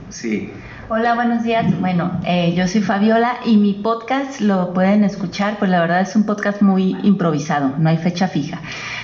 [0.09, 0.51] Sí.
[0.89, 1.77] Hola, buenos días.
[1.81, 6.15] Bueno, eh, yo soy Fabiola y mi podcast lo pueden escuchar, pues la verdad es
[6.15, 8.61] un podcast muy improvisado, no hay fecha fija.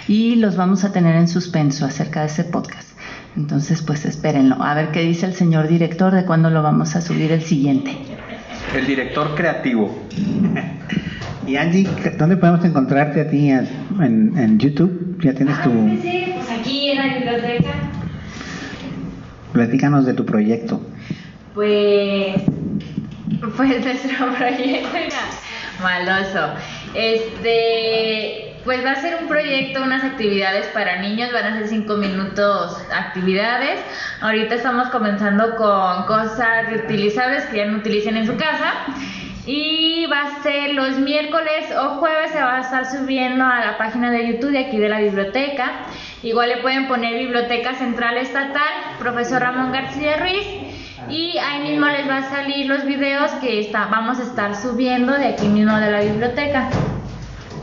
[0.07, 2.92] Y los vamos a tener en suspenso acerca de ese podcast.
[3.35, 7.01] Entonces, pues espérenlo, a ver qué dice el señor director de cuándo lo vamos a
[7.01, 7.97] subir el siguiente.
[8.75, 9.95] El director creativo.
[11.45, 11.85] Y Angie,
[12.17, 15.19] ¿dónde podemos encontrarte a ti en, en YouTube?
[15.21, 15.71] ¿Ya tienes tu...
[15.71, 17.73] Ah, sí, pues aquí en la biblioteca.
[19.51, 20.81] Platícanos de tu proyecto.
[21.53, 22.41] Pues,
[23.57, 25.19] pues nuestro proyecto era
[25.81, 26.53] maldoso.
[26.95, 31.95] Este, pues va a ser un proyecto, unas actividades para niños, van a ser cinco
[31.95, 33.79] minutos actividades.
[34.21, 38.73] Ahorita estamos comenzando con cosas reutilizables que ya no utilicen en su casa.
[39.45, 43.77] Y va a ser los miércoles o jueves se va a estar subiendo a la
[43.77, 45.71] página de YouTube de aquí de la biblioteca.
[46.21, 48.61] Igual le pueden poner Biblioteca Central Estatal,
[48.99, 50.47] profesor Ramón García Ruiz.
[51.09, 55.11] Y ahí mismo les va a salir los videos que está, vamos a estar subiendo
[55.11, 56.69] de aquí mismo de la biblioteca.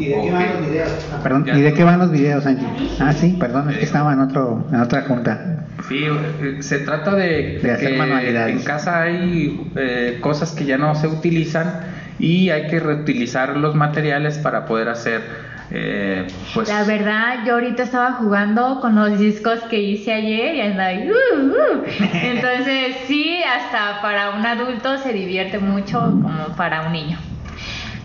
[0.01, 0.91] ¿Y de qué van los videos?
[1.23, 1.47] perdón.
[1.55, 2.67] ¿y de qué van los videos, Angie?
[2.99, 5.67] Ah, sí, perdón, es que estaba en, otro, en otra junta.
[5.89, 8.57] Sí, eh, se trata de, De hacer que manualidades.
[8.57, 11.81] en casa hay eh, cosas que ya no se utilizan
[12.19, 15.23] y hay que reutilizar los materiales para poder hacer,
[15.71, 16.69] eh, pues...
[16.69, 21.11] La verdad, yo ahorita estaba jugando con los discos que hice ayer y andaba ahí,
[21.11, 21.85] uh, uh.
[22.13, 27.19] Entonces, sí, hasta para un adulto se divierte mucho como para un niño.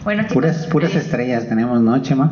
[0.06, 2.32] Bueno, chicos, Puras, puras eh, estrellas tenemos, ¿no, Chema?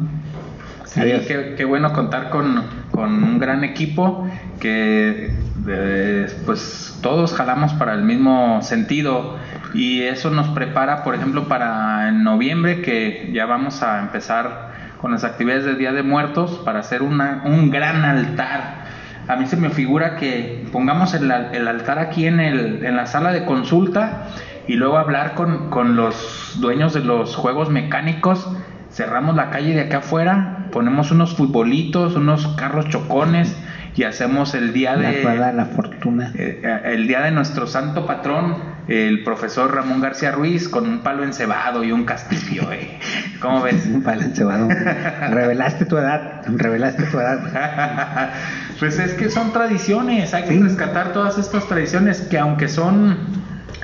[0.86, 1.26] Sí, Adiós.
[1.28, 5.34] qué, qué bueno contar con, con un gran equipo que
[5.68, 9.38] eh, pues todos jalamos para el mismo sentido
[9.74, 15.12] y eso nos prepara, por ejemplo, para en noviembre que ya vamos a empezar con
[15.12, 18.84] las actividades del Día de Muertos para hacer una, un gran altar.
[19.28, 23.08] A mí se me figura que pongamos el, el altar aquí en, el, en la
[23.08, 24.28] sala de consulta
[24.68, 28.50] y luego hablar con, con los dueños de los juegos mecánicos
[28.92, 33.58] cerramos la calle de acá afuera, ponemos unos futbolitos, unos carros chocones
[33.96, 36.32] y hacemos el día La de de la fortuna.
[36.36, 38.56] eh, eh, el día de nuestro santo patrón,
[38.88, 42.72] el profesor Ramón García Ruiz, con un palo encebado y un castillo.
[42.72, 43.00] eh.
[43.40, 43.88] ¿Cómo ves?
[43.88, 44.68] Un palo encebado.
[45.32, 48.32] revelaste tu edad, revelaste tu edad.
[48.80, 50.60] pues es que son tradiciones, hay que Sí.
[50.60, 53.18] rescatar todas estas tradiciones que aunque son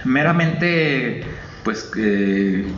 [0.06, 1.24] meramente,
[1.64, 2.74] pues, eh,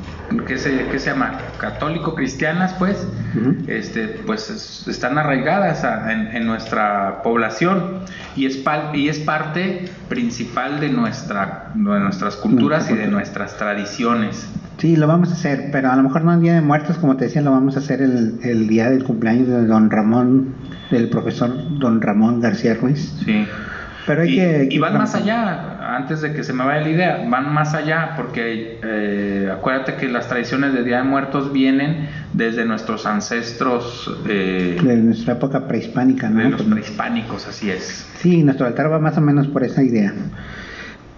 [0.48, 1.40] ¿qué, se, qué se llama?
[1.60, 3.56] Católico-cristianas, pues, Ujú.
[3.68, 8.02] este, pues es- están arraigadas a- en, en nuestra población
[8.36, 13.58] y es, pal- y es parte principal de, nuestra, de nuestras culturas y de nuestras
[13.58, 14.48] tradiciones.
[14.78, 17.16] Sí, lo vamos a hacer, pero a lo mejor no el Día de Muertos, como
[17.16, 20.56] te decía, lo vamos a hacer el, el día del cumpleaños de don Ramón,
[20.90, 23.14] del profesor don Ramón García Ruiz.
[23.24, 23.48] Sí.
[24.06, 24.68] Pero hay y, que...
[24.72, 28.14] y van más allá, antes de que se me vaya la idea, van más allá
[28.16, 34.78] porque eh, acuérdate que las tradiciones de Día de Muertos vienen desde nuestros ancestros eh,
[34.84, 36.44] De nuestra época prehispánica, ¿no?
[36.44, 38.08] de los prehispánicos, así es.
[38.18, 40.14] Sí, nuestro altar va más o menos por esa idea.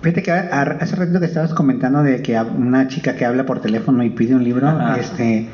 [0.02, 4.04] Fíjate que hace ratito que estabas comentando de que una chica que habla por teléfono
[4.04, 4.98] y pide un libro, Ajá.
[5.00, 5.48] este,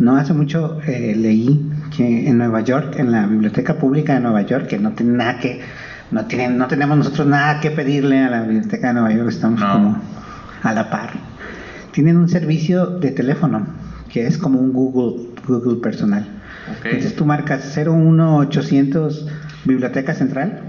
[0.00, 4.42] no hace mucho eh, leí que en Nueva York, en la biblioteca pública de Nueva
[4.42, 5.60] York, que no tiene nada que,
[6.12, 9.60] no tienen, no tenemos nosotros nada que pedirle a la biblioteca de Nueva York, estamos
[9.60, 9.72] No.
[9.72, 10.02] como
[10.62, 11.10] a la par.
[11.92, 13.66] Tienen un servicio de teléfono
[14.10, 16.26] que es como un Google, Google personal.
[16.84, 19.26] Entonces tú marcas 01800
[19.64, 20.60] Biblioteca Central,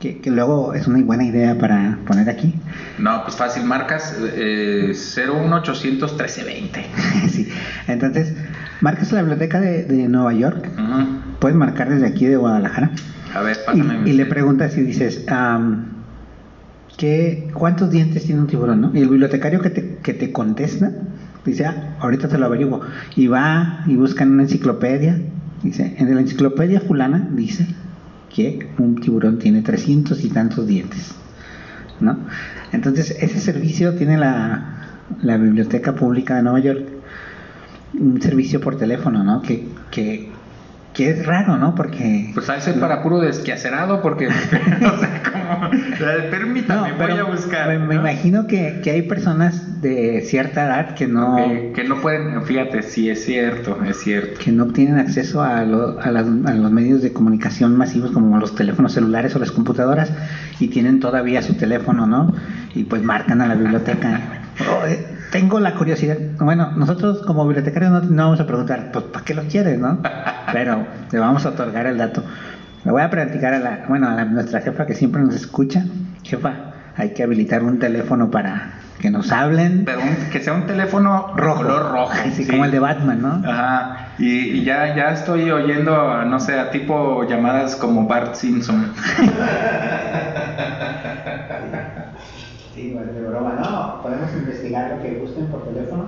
[0.00, 2.54] que, que luego es una buena idea para poner aquí.
[2.98, 6.86] No, pues fácil, marcas eh, 01800 1320.
[7.30, 7.48] sí.
[7.88, 8.34] Entonces,
[8.80, 10.68] marcas la biblioteca de, de Nueva York,
[11.38, 12.90] puedes marcar desde aquí de Guadalajara,
[13.34, 15.24] A ver, y, pásame mi- y le preguntas y dices,
[16.96, 18.80] ¿qué, ¿cuántos dientes tiene un tiburón?
[18.80, 18.90] no?
[18.94, 20.90] Y el bibliotecario que te, que te contesta
[21.44, 22.80] dice, ah, ahorita te lo averiguo.
[23.16, 25.20] Y va y busca en una enciclopedia,
[25.62, 27.66] dice, en la enciclopedia fulana dice
[28.34, 31.14] que un tiburón tiene 300 y tantos dientes.
[32.00, 32.18] ¿no?
[32.72, 36.82] Entonces, ese servicio tiene la, la Biblioteca Pública de Nueva York,
[38.00, 39.42] un servicio por teléfono, ¿no?
[39.42, 40.31] Que, que,
[40.92, 41.74] que es raro, ¿no?
[41.74, 42.30] Porque...
[42.34, 45.70] Pues de ser para puro desquiacerado porque no sé cómo.
[45.72, 47.68] Eh, Permítame, No, voy a buscar.
[47.68, 48.00] Me, me ¿no?
[48.00, 52.82] imagino que, que hay personas de cierta edad que no, Que, que no pueden, fíjate,
[52.82, 54.38] sí es cierto, es cierto.
[54.42, 58.38] que no tienen acceso a, lo- a, las- a los medios de comunicación masivos como
[58.38, 60.12] los teléfonos celulares o las computadoras
[60.60, 62.32] y tienen todavía su teléfono, ¿no?
[62.74, 64.20] Y pues marcan a la biblioteca.
[65.32, 66.16] Tengo la curiosidad.
[66.38, 69.98] Bueno, nosotros como bibliotecarios no, no vamos a preguntar, pues ¿para qué lo quieres, no?
[70.52, 72.22] Pero le vamos a otorgar el dato.
[72.84, 75.84] Le voy a platicar a la, bueno, a la- nuestra jefa que siempre nos escucha.
[76.22, 76.52] Jefa,
[76.96, 79.84] hay que habilitar un teléfono para que nos hablen.
[79.86, 82.12] Pero un- que sea un teléfono rojo, color rojo.
[82.12, 82.50] Así sí.
[82.50, 83.42] como el de Batman, ¿no?
[83.50, 88.92] Ajá, y, y ya, ya estoy oyendo, no sé, a tipo llamadas como Bart Simpson.
[92.74, 94.00] Sí, bueno, de broma, no,
[94.72, 96.06] lo que gusten por teléfono.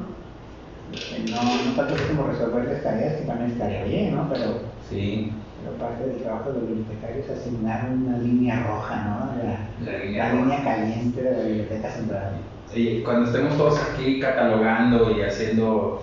[0.93, 4.29] Eh, No, no tanto es como resolverles tareas, que también estaría bien, ¿no?
[4.33, 5.33] Pero, Sí.
[5.63, 9.43] pero parte del trabajo del bibliotecario es asignar una línea roja, ¿no?
[9.43, 10.43] La, La línea la roja.
[10.45, 12.33] línea caliente de la biblioteca central.
[12.75, 16.03] Y cuando estemos todos aquí catalogando y haciendo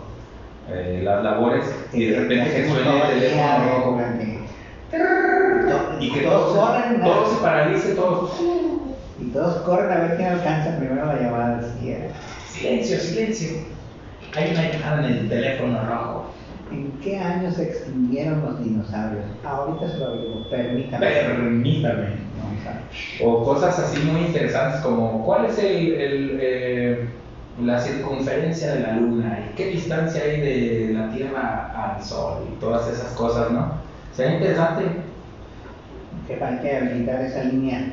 [0.69, 3.99] eh, las labores, y de repente que suene el teléfono rojo,
[5.99, 7.05] y que todos todos, corren, ¿no?
[7.05, 8.41] todo se paralice, todos.
[9.19, 11.61] Y todos corren a ver quién alcanza primero la llamada.
[11.79, 12.09] Sí, eh.
[12.61, 13.49] Silencio, silencio.
[14.35, 16.31] Hay una llamada en el teléfono rojo.
[16.71, 19.25] ¿En qué año se extinguieron los dinosaurios?
[19.43, 21.05] Ahorita se lo digo, permítame.
[21.07, 22.05] Permítame.
[22.05, 27.05] A- O cosas así muy interesantes como cuál es el, el, eh,
[27.63, 32.59] la circunferencia de la luna y qué distancia hay de la Tierra al Sol y
[32.59, 33.73] todas esas cosas, ¿no?
[34.13, 34.83] Sería interesante.
[36.27, 37.87] que hay que habilitar esa línea.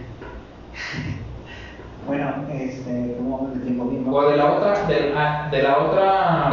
[2.09, 4.05] Bueno, este, ¿cómo de tiempo bien?
[4.05, 6.51] De la otra, ah, de la otra,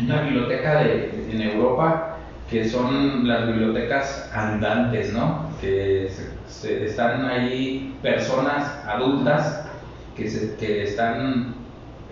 [0.00, 2.12] una biblioteca de, en Europa
[2.50, 5.48] que son las bibliotecas andantes, ¿no?
[5.60, 9.64] Que se- se- están ahí personas adultas
[10.14, 11.54] que, se- que están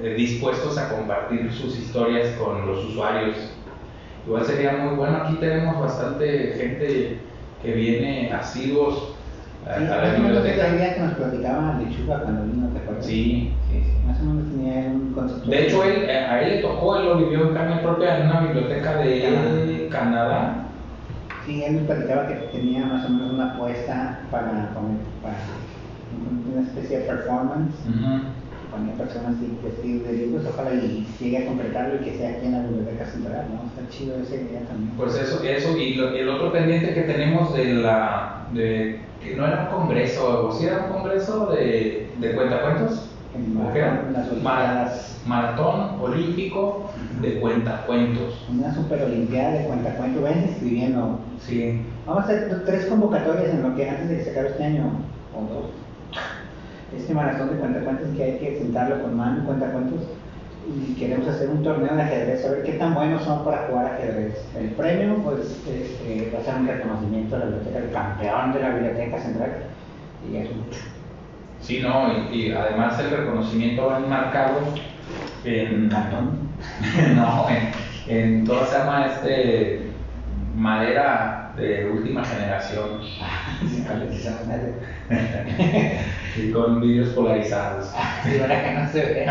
[0.02, 3.36] eh, dispuestos a compartir sus historias con los usuarios.
[4.26, 7.18] Igual sería muy bueno, aquí tenemos bastante gente
[7.62, 9.13] que viene asiduos
[9.66, 10.68] a, Sí, a la biblioteca.
[10.74, 13.06] idea que nos platicaba Lechuga cuando vino, ¿te acuerdas?
[13.06, 14.06] Sí, sí, sí.
[14.06, 15.50] Más o menos tenía un concepto.
[15.50, 18.26] De hecho, él, eh, a él le tocó, él lo vivió en carne propia en
[18.30, 20.60] una biblioteca de Canadá.
[21.46, 24.70] Sí, él nos platicaba que tenía más o menos una apuesta para,
[25.22, 25.36] para
[26.50, 27.74] una especie de performance
[28.70, 32.52] ponía personas vestir de libros, ojalá y llegue a concretarlo y que sea aquí en
[32.52, 33.68] la biblioteca central, ¿no?
[33.68, 34.90] Está chido esa idea también.
[34.96, 39.00] Pues eso, eso y lo- el otro pendiente que tenemos de la, de,
[39.36, 43.78] no era un congreso, o si era un congreso de, de cuentacuentos, En ¿o qué
[43.80, 44.04] era?
[45.26, 48.46] Maratón Olímpico de Cuentacuentos.
[48.52, 51.18] Una super olimpiada de cuentacuentos, vayan escribiendo.
[51.40, 54.64] Sí, Vamos a hacer tres convocatorias en lo que antes de que se acabe este
[54.64, 54.84] año,
[55.34, 55.70] o dos.
[56.94, 60.02] Este maratón de cuentacuentos que hay que sentarlo con mano cuentacuentos
[60.66, 63.94] y queremos hacer un torneo de ajedrez, a ver qué tan buenos son para jugar
[63.94, 64.44] ajedrez.
[64.58, 68.60] El premio, pues, este, va a ser un reconocimiento a la biblioteca, el campeón de
[68.60, 69.52] la biblioteca central,
[70.30, 70.80] y es mucho.
[71.60, 74.60] sí, no, y, y además el reconocimiento va enmarcado
[75.44, 76.38] en, Cartón.
[77.16, 79.90] no, en, en se llama este
[80.56, 83.00] madera de última generación
[86.36, 87.92] y con vídeos polarizados.
[88.24, 89.26] Sí, ahora que no se ve.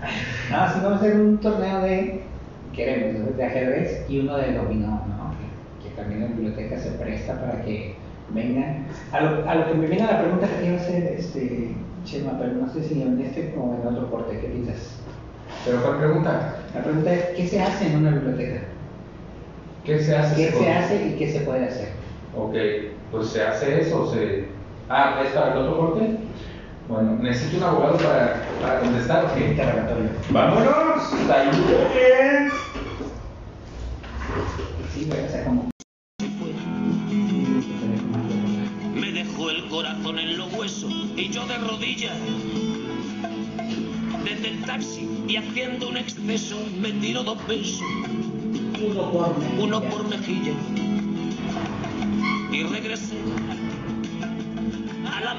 [0.50, 2.24] No, sí, vamos a hacer un torneo de,
[2.72, 5.34] queremos, de ajedrez y uno de dominó, ¿no?
[5.82, 7.96] Que, también la biblioteca se presta para que
[8.30, 8.86] vengan.
[9.12, 11.74] A lo, a lo que me viene la pregunta que a hacer, este,
[12.04, 14.98] Chema, pero no sé si en este o en otro corte, ¿qué piensas?
[15.64, 16.54] Pero ¿cuál pregunta?
[16.74, 18.62] La pregunta es, ¿qué se hace en una biblioteca?
[19.84, 20.36] ¿Qué se hace?
[20.46, 21.88] ¿Qué con- se hace y qué se puede hacer?
[22.36, 22.54] Ok,
[23.12, 24.44] pues se hace eso, se...
[24.88, 26.16] Ah, ¿es para el otro corte?
[26.90, 29.36] Bueno, necesito un abogado para, para contestar, ¿ok?
[29.38, 30.10] Interrogatorio.
[30.30, 31.02] ¡Vámonos!
[31.28, 32.50] ¡Saluden!
[34.92, 35.70] Sí, güey, o sea, como...
[38.92, 42.16] Me dejó el corazón en los huesos y yo de rodillas.
[44.24, 47.86] Desde el taxi y haciendo un exceso me tiro dos besos,
[48.84, 50.54] Uno por uno por mejilla.
[52.50, 53.14] Y regresé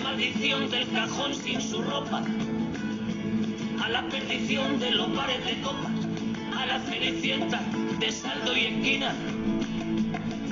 [0.04, 2.24] maldición del cajón sin su ropa,
[3.84, 5.92] a la perdición de los bares de copas,
[6.56, 7.62] a la cenicienta
[8.00, 9.14] de saldo y esquina.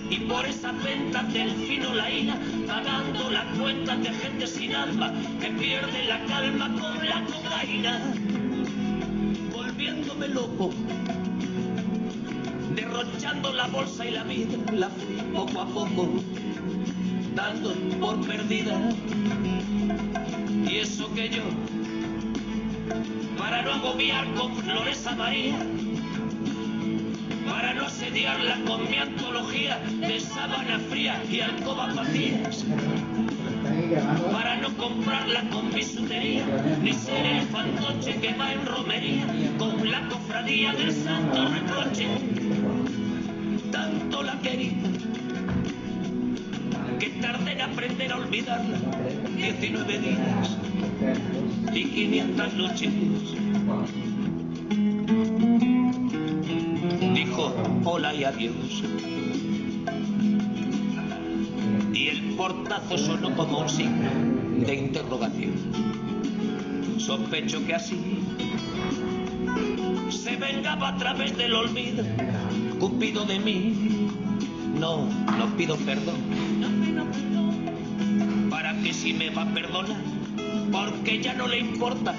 [0.09, 5.49] Y por esas ventas del fino laína, pagando las cuentas de gente sin alma, que
[5.51, 8.01] pierde la calma con la cocaína,
[9.51, 10.71] volviéndome loco,
[12.75, 16.09] derrochando la bolsa y la vida, la fui poco a poco,
[17.35, 18.79] dando por perdida.
[21.15, 21.43] Que yo,
[23.37, 25.57] para no agobiar con flores a María,
[27.49, 32.65] para no asediarla con mi antología de sábana fría y alcobas vacías,
[34.31, 36.45] para no comprarla con bisutería,
[36.81, 39.25] ni ser el fantoche que va en romería
[39.57, 42.07] con la cofradía del santo reproche.
[43.71, 44.73] Tanto la quería
[46.99, 48.77] que tardé en aprender a olvidarla.
[49.35, 50.58] 19 días
[51.73, 52.93] y 500 noches.
[57.13, 57.53] Dijo
[57.85, 58.83] hola y adiós.
[61.93, 64.09] Y el portazo sonó como un signo
[64.65, 65.53] de interrogación.
[66.97, 68.19] Sospecho que así
[70.09, 72.03] se vengaba a través del olvido.
[72.79, 74.09] Cupido de mí,
[74.79, 75.05] no,
[75.37, 76.17] no pido perdón.
[78.49, 80.08] Para que si me va a perdonar,
[80.71, 82.13] porque ya no le importa.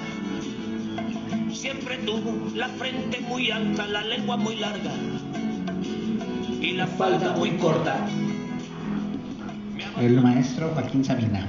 [1.52, 4.92] Siempre tuvo la frente muy alta, la lengua muy larga
[6.60, 7.96] y la falda muy corta.
[10.00, 11.46] El maestro Joaquín Sabina.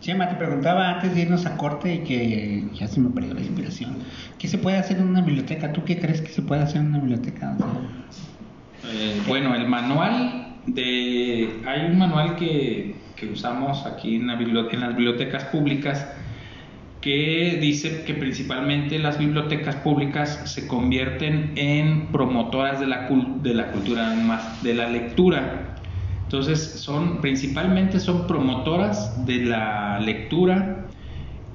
[0.00, 3.40] Chema, te preguntaba antes de irnos a corte y que ya se me perdió la
[3.40, 3.98] inspiración.
[4.38, 5.72] ¿Qué se puede hacer en una biblioteca?
[5.72, 7.54] ¿Tú qué crees que se puede hacer en una biblioteca?
[7.54, 7.68] O sea,
[8.92, 11.62] Eh, bueno, el manual de...
[11.64, 16.08] Hay un manual que, que usamos aquí en, las bibliotecas públicas
[17.00, 24.14] que dice que principalmente las bibliotecas públicas se convierten en promotoras de la, cultura,
[24.62, 25.76] de la lectura.
[26.24, 30.86] Entonces, son, principalmente son promotoras de la lectura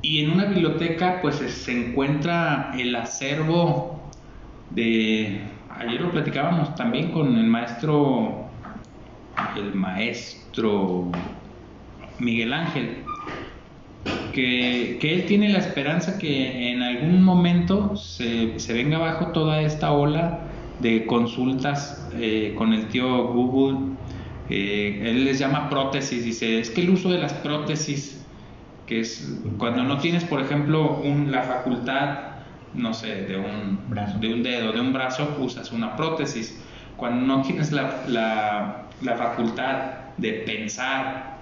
[0.01, 3.99] y en una biblioteca pues se encuentra el acervo
[4.69, 8.47] de ayer lo platicábamos también con el maestro
[9.55, 11.11] el maestro
[12.19, 13.03] Miguel Ángel
[14.33, 19.61] que, que él tiene la esperanza que en algún momento se, se venga abajo toda
[19.61, 20.41] esta ola
[20.79, 23.95] de consultas eh, con el tío Google
[24.49, 28.23] eh, él les llama prótesis dice es que el uso de las prótesis
[28.85, 32.37] que es cuando no tienes por ejemplo un, la facultad
[32.73, 34.19] no sé, de un, Brazo.
[34.19, 36.61] de un dedo, de un brazo, usas una prótesis.
[36.95, 39.75] Cuando no tienes la, la, la facultad
[40.17, 41.36] de pensar,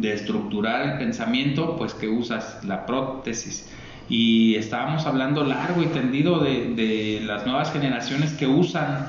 [0.00, 3.68] de estructurar el pensamiento, pues que usas la prótesis.
[4.08, 9.06] y estábamos hablando largo y tendido de, de las nuevas generaciones que usan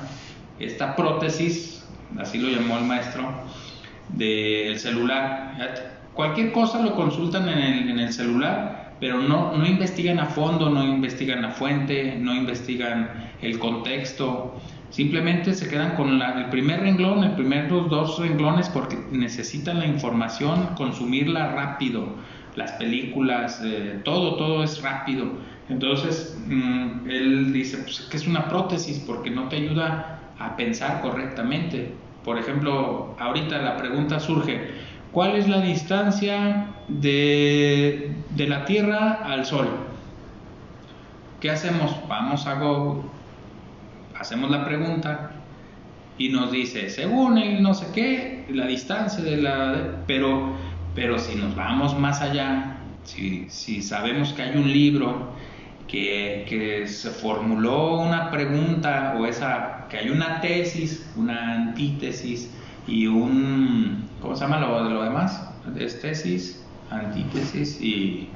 [0.60, 1.84] esta prótesis,
[2.18, 3.28] así lo llamó el maestro,
[4.10, 5.56] del celular.
[6.14, 10.70] Cualquier cosa lo consultan en el, en el celular, pero no, no investigan a fondo,
[10.70, 14.60] no investigan la fuente, no investigan el contexto.
[14.92, 19.78] Simplemente se quedan con la- el primer renglón, el primer los dos renglones porque necesitan
[19.80, 22.18] la información, consumirla rápido.
[22.54, 25.40] Las películas, eh, todo, todo es rápido.
[25.68, 31.00] Entonces, mm, él dice pues, que es una prótesis porque no te ayuda a pensar
[31.00, 32.04] correctamente.
[32.22, 34.74] Por ejemplo, ahorita la pregunta surge,
[35.10, 39.68] ¿cuál es la distancia de, de la Tierra al Sol?
[41.40, 42.06] ¿Qué hacemos?
[42.08, 43.10] Vamos a Google,
[44.22, 45.32] hacemos la pregunta
[46.16, 50.04] y nos dice, según el no sé qué, la distancia de la...
[50.06, 50.54] Pero,
[50.94, 55.32] pero si nos vamos más allá, si, si sabemos que hay un libro
[55.88, 62.50] que, que se formuló una pregunta o esa, que hay una tesis, una antítesis
[62.86, 64.08] y un...
[64.20, 65.48] ¿Cómo se llama lo, lo demás?
[65.76, 68.28] Es tesis, antítesis y...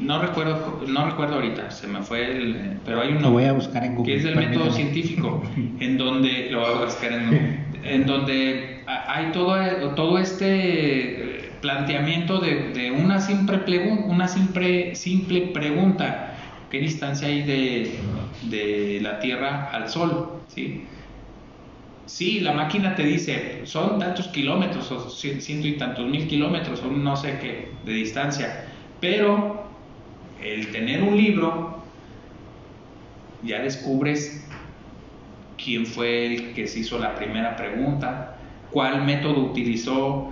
[0.00, 3.52] no recuerdo, no recuerdo ahorita, se me fue el, pero hay uno Lo voy a
[3.52, 4.12] buscar en Google.
[4.12, 5.42] que es del método científico,
[5.80, 9.54] en donde lo voy a buscar en, en donde ha- hay todo,
[9.94, 16.34] todo este eh, planteamiento de, de una simple pregun- una simple, simple pregunta,
[16.70, 18.00] ¿qué distancia hay de,
[18.42, 20.42] de la Tierra al Sol?
[20.48, 20.88] ¿Sí?
[22.04, 26.82] Sí, la máquina te dice, son tantos kilómetros, o cien- ciento y tantos mil kilómetros,
[26.82, 28.71] o no sé qué, de distancia,
[29.02, 29.64] pero
[30.40, 31.82] el tener un libro
[33.42, 34.46] ya descubres
[35.62, 38.36] quién fue el que se hizo la primera pregunta,
[38.70, 40.30] cuál método utilizó,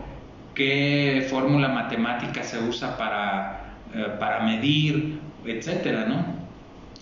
[0.54, 6.24] qué fórmula matemática se usa para, eh, para medir, etcétera, ¿no?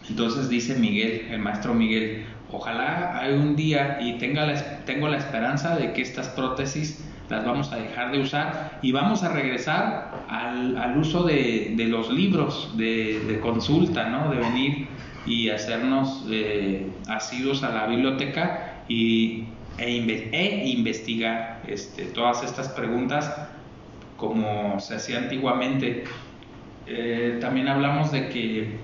[0.08, 5.18] Entonces dice Miguel, el maestro Miguel, ojalá hay un día y tenga la, tengo la
[5.18, 10.24] esperanza de que estas prótesis las vamos a dejar de usar y vamos a regresar
[10.28, 14.30] al, al uso de, de los libros de, consulta, ¿no?
[14.30, 14.88] De venir
[15.26, 19.44] y hacernos eh, asiduos a la biblioteca y,
[19.78, 23.48] e, e investigar este, todas estas preguntas
[24.16, 26.04] como se hacía antiguamente.
[26.86, 28.78] Eh, también hablamos de que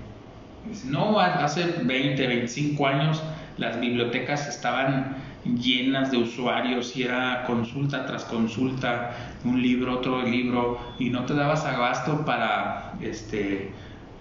[0.85, 3.21] no, hace 20, 25 años
[3.57, 9.11] las bibliotecas estaban llenas de usuarios y era consulta tras consulta,
[9.43, 13.71] un libro, otro libro, y no te dabas abasto para, este,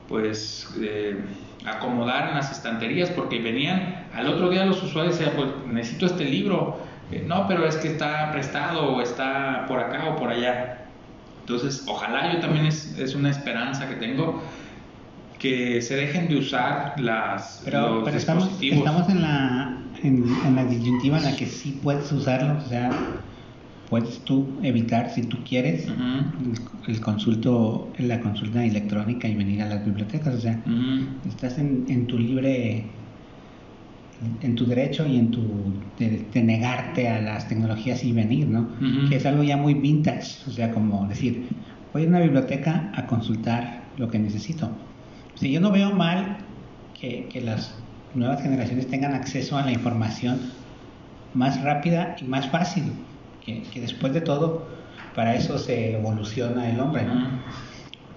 [0.08, 1.16] pues, eh,
[1.64, 6.24] acomodar en las estanterías, porque venían al otro día los usuarios decían, pues, necesito este
[6.24, 6.78] libro,
[7.10, 10.86] Eh, no, pero es que está prestado o está por acá o por allá.
[11.40, 14.42] Entonces, ojalá yo también es una esperanza que tengo
[15.44, 18.78] que se dejen de usar las Pero, los pero estamos, dispositivos.
[18.78, 22.90] estamos en la, en, en la disyuntiva en la que sí puedes usarlo, o sea,
[23.90, 29.66] puedes tú evitar, si tú quieres, el, el consulto, la consulta electrónica y venir a
[29.68, 30.58] las bibliotecas, o sea,
[31.28, 32.86] estás en, en tu libre,
[34.40, 35.42] en tu derecho y en tu
[35.98, 38.68] de, de negarte a las tecnologías y venir, ¿no?
[39.10, 41.48] Que es algo ya muy vintage, o sea, como decir,
[41.92, 44.70] voy a una biblioteca a consultar lo que necesito.
[45.36, 46.38] Si yo no veo mal
[46.98, 47.74] que, las
[48.14, 50.52] nuevas generaciones tengan acceso a la información
[51.34, 52.92] más rápida y más fácil,
[53.44, 54.66] que, después de todo,
[55.14, 57.06] para eso se evoluciona el hombre.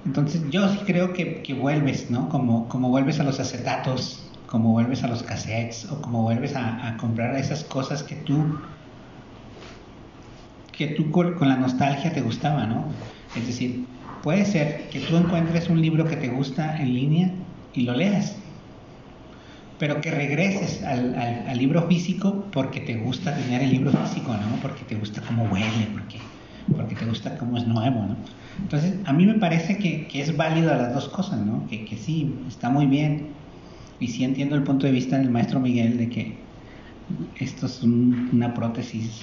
[0.05, 2.29] Entonces yo sí creo que, vuelves, ¿no?
[2.29, 6.87] Como, como vuelves a los acetatos, como vuelves a los cassettes o como vuelves a,
[6.87, 8.57] a comprar esas cosas que tú,
[10.71, 12.85] que tú con, con la nostalgia te gustaba, ¿no?
[13.35, 13.85] Es decir,
[14.27, 17.33] puede ser que tú encuentres un libro que te gusta en línea
[17.71, 18.35] y lo leas,
[19.79, 24.59] pero que regreses al, libro físico porque te gusta tener el libro físico, ¿no?
[24.61, 28.25] Porque te gusta cómo huele, porque, te gusta cómo es nuevo, ¿no?
[28.59, 31.65] Entonces, a mí me parece que, es válido las dos cosas, ¿no?
[31.65, 33.37] Que, sí, está muy bien.
[33.97, 36.49] Y sí entiendo el punto de vista del maestro Miguel de que
[37.39, 39.21] esto es un- una prótesis,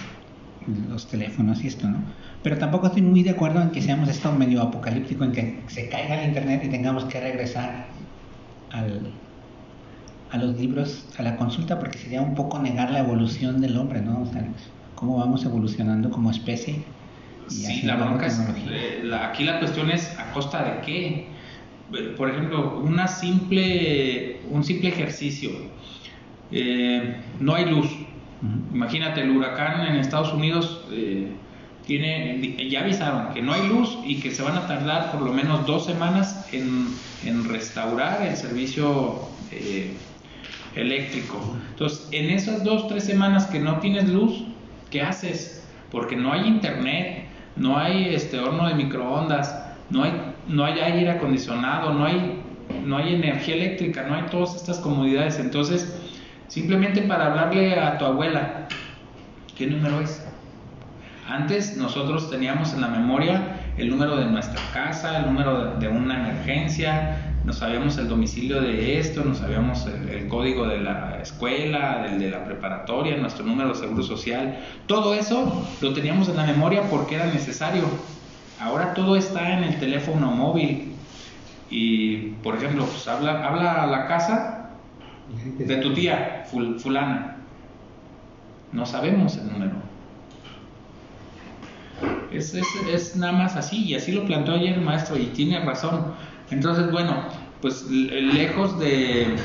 [0.67, 2.05] los teléfonos y esto, ¿no?
[2.43, 5.89] Pero tampoco estoy muy de acuerdo en que seamos esto medio apocalíptico, en que se
[5.89, 7.89] caiga el internet y tengamos que regresar
[8.71, 9.21] al,
[10.31, 14.01] a los libros, a la consulta, porque sería un poco negar la evolución del hombre,
[14.03, 14.23] ¿no?
[14.23, 14.55] O sea,
[14.95, 16.75] cómo vamos evolucionando como especie.
[17.51, 18.39] y Sí, la bronca es,
[18.71, 21.35] eh, la- aquí la cuestión es a costa de qué.
[22.17, 25.51] Por ejemplo, una simple, un simple ejercicio.
[26.51, 27.91] Eh, no hay luz.
[28.73, 31.33] Imagínate el huracán en Estados Unidos, eh,
[31.87, 35.33] tiene, ya avisaron que no hay luz y que se van a tardar por lo
[35.33, 36.89] menos dos semanas en,
[37.25, 39.93] en restaurar el servicio eh,
[40.75, 41.39] eléctrico.
[41.71, 44.45] Entonces, en esas dos, tres semanas que no tienes luz,
[44.91, 45.63] ¿qué haces?
[45.91, 47.27] Porque no hay internet,
[47.57, 49.55] no hay este horno de microondas,
[49.91, 50.13] no hay,
[50.49, 52.41] no hay aire acondicionado, no hay,
[52.85, 55.39] no hay energía eléctrica, no hay todas estas comodidades.
[55.39, 55.95] Entonces,
[56.49, 58.69] simplemente para hablarle a tu abuela,
[59.57, 60.25] ¿qué número es?
[61.29, 66.21] Antes nosotros teníamos en la memoria el número de nuestra casa, el número de, una
[66.21, 72.19] emergencia, nos sabíamos el domicilio de esto, nos sabíamos el, código de la escuela, del
[72.19, 74.59] de la preparatoria, nuestro número de seguro social.
[74.87, 77.85] Todo eso lo teníamos en la memoria porque era necesario.
[78.61, 80.93] Ahora todo está en el teléfono móvil.
[81.71, 84.64] Y, por ejemplo, pues habla, habla a la casa
[85.59, 86.47] de tu tía,
[86.79, 87.37] fulana.
[88.73, 89.85] No sabemos el número
[92.37, 96.15] es, es, nada más así, y así lo planteó ayer el maestro, y tiene razón.
[96.51, 97.29] Entonces, bueno,
[97.61, 99.37] pues lejos de,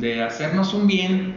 [0.00, 1.34] de hacernos un bien,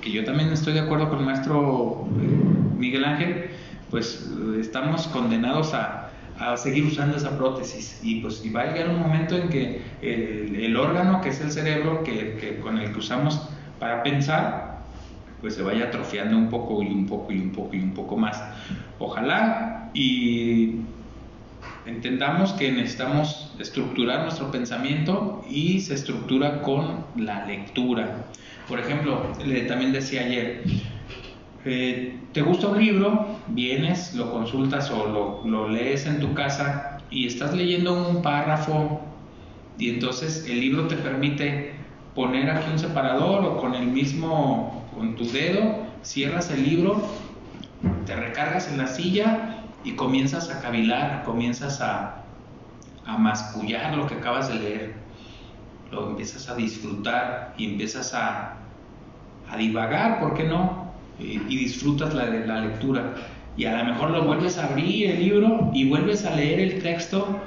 [0.00, 3.50] que yo también estoy de acuerdo con el maestro eh, Miguel Ángel,
[3.90, 5.99] pues estamos condenados a,
[6.40, 10.76] a seguir usando esa prótesis y pues va a llegar un momento en que el,
[10.76, 14.80] órgano que es el cerebro que, que, con el que usamos para pensar
[15.40, 18.16] pues se vaya atrofiando un poco y un poco y un poco y un poco
[18.16, 18.42] más.
[18.98, 20.76] Ojalá y
[21.86, 28.26] entendamos que necesitamos estructurar nuestro pensamiento y se estructura con la lectura.
[28.68, 30.62] Por ejemplo, le, también decía ayer,
[31.64, 33.26] eh, ¿te gusta un libro?
[33.48, 39.00] Vienes, lo consultas o lo, lo lees en tu casa y estás leyendo un párrafo
[39.78, 41.74] y entonces el libro te permite
[42.14, 47.02] poner aquí un separador o con el mismo con tu dedo cierras el libro,
[48.06, 52.24] te recargas en la silla y comienzas a cavilar, comienzas a,
[53.06, 54.94] a mascullar lo que acabas de leer.
[55.90, 58.56] Lo empiezas a disfrutar y empiezas a,
[59.48, 60.89] a divagar, ¿por qué no?
[61.20, 63.14] Y, disfrutas la, la lectura.
[63.56, 66.82] Y a lo mejor lo vuelves a abrir el libro y vuelves a leer el
[66.82, 67.40] texto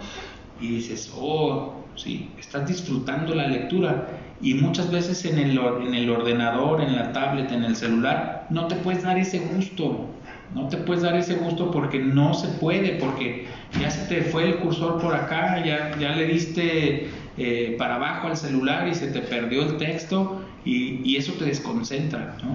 [0.61, 4.07] y dices, oh, sí, estás disfrutando la lectura
[4.41, 8.67] y muchas veces en el, en el ordenador, en la tablet, en el celular, no
[8.67, 10.09] te puedes dar ese gusto,
[10.53, 13.47] no te puedes dar ese gusto porque no se puede, porque
[13.79, 17.07] ya se te fue el cursor por acá, ya, ya le diste
[17.37, 21.45] eh, para abajo al celular y se te perdió el texto y, y eso te
[21.45, 22.37] desconcentra.
[22.43, 22.51] ¿no?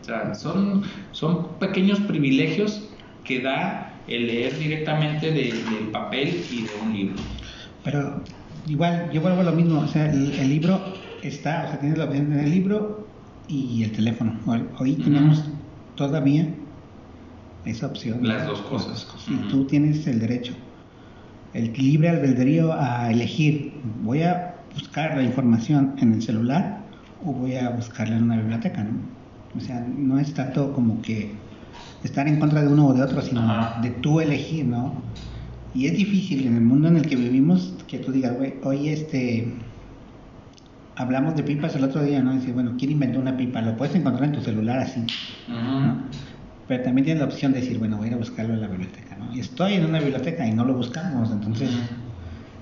[0.00, 0.82] O sea, son,
[1.12, 2.88] son pequeños privilegios
[3.24, 7.16] que da el leer directamente de, del papel y de un libro.
[7.84, 8.22] Pero
[8.66, 10.80] igual, yo vuelvo a lo mismo, o sea, el libro
[11.22, 13.06] está, o sea, tienes la opción en el libro
[13.48, 14.38] y el teléfono.
[14.78, 15.44] Hoy tenemos
[15.94, 16.48] todavía
[17.64, 18.26] esa opción.
[18.26, 19.06] Las dos cosas.
[19.28, 20.54] Y tú tienes el derecho,
[21.54, 23.72] el libre albedrío a elegir,
[24.02, 26.81] voy a buscar la información en el celular
[27.24, 28.98] o voy a buscarla en una biblioteca, ¿no?
[29.56, 31.34] O sea, no es tanto como que
[32.02, 33.42] estar en contra de uno o de otro, sino
[33.82, 35.02] de tú elegir, ¿no?
[35.74, 38.88] Y es difícil en el mundo en el que vivimos que tú digas, güey, hoy
[38.88, 39.52] este
[40.96, 42.34] hablamos de pipas el otro día, ¿no?
[42.34, 43.62] Dice, bueno, ¿quién inventó una pipa?
[43.62, 45.04] Lo puedes encontrar en tu celular así,
[46.68, 48.68] Pero también tienes la opción de decir, bueno, voy a ir a buscarlo en la
[48.68, 49.34] biblioteca, ¿no?
[49.34, 51.70] Y estoy en una biblioteca y no lo buscamos, entonces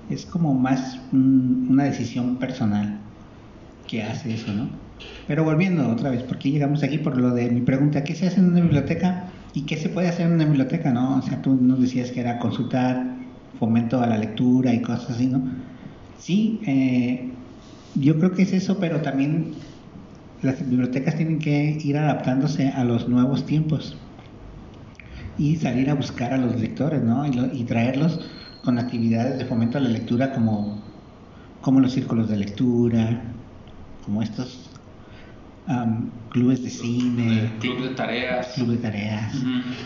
[0.09, 3.10] es como más una decisión personal
[3.91, 4.69] que hace eso, ¿no?
[5.27, 6.97] Pero volviendo otra vez, ¿por qué llegamos aquí?
[6.97, 10.07] Por lo de mi pregunta, ¿qué se hace en una biblioteca y qué se puede
[10.07, 11.17] hacer en una biblioteca, no?
[11.17, 13.17] O sea, tú nos decías que era consultar,
[13.59, 15.43] fomento a la lectura y cosas así, ¿no?
[16.17, 17.31] Sí, eh,
[17.95, 19.55] yo creo que es eso, pero también
[20.41, 23.97] las bibliotecas tienen que ir adaptándose a los nuevos tiempos
[25.37, 27.25] y salir a buscar a los lectores, ¿no?
[27.25, 28.21] Y, traerlos
[28.63, 30.81] con actividades de fomento a la lectura como,
[31.61, 33.30] como los círculos de lectura,
[34.05, 34.69] como estos
[36.29, 39.35] clubes de cine, club de tareas, club de tareas,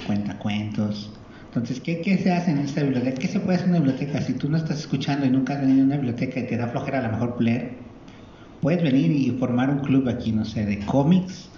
[0.06, 1.12] cuentacuentos.
[1.48, 3.18] Entonces, ¿qué, ¿qué, se hace en esta biblioteca?
[3.18, 4.22] ¿Qué se puede hacer en una biblioteca?
[4.22, 6.68] Si tú no estás escuchando y nunca has venido a una biblioteca y te da
[6.68, 7.72] flojera a lo mejor leer,
[8.62, 11.50] puedes venir y formar un club aquí, no sé, de cómics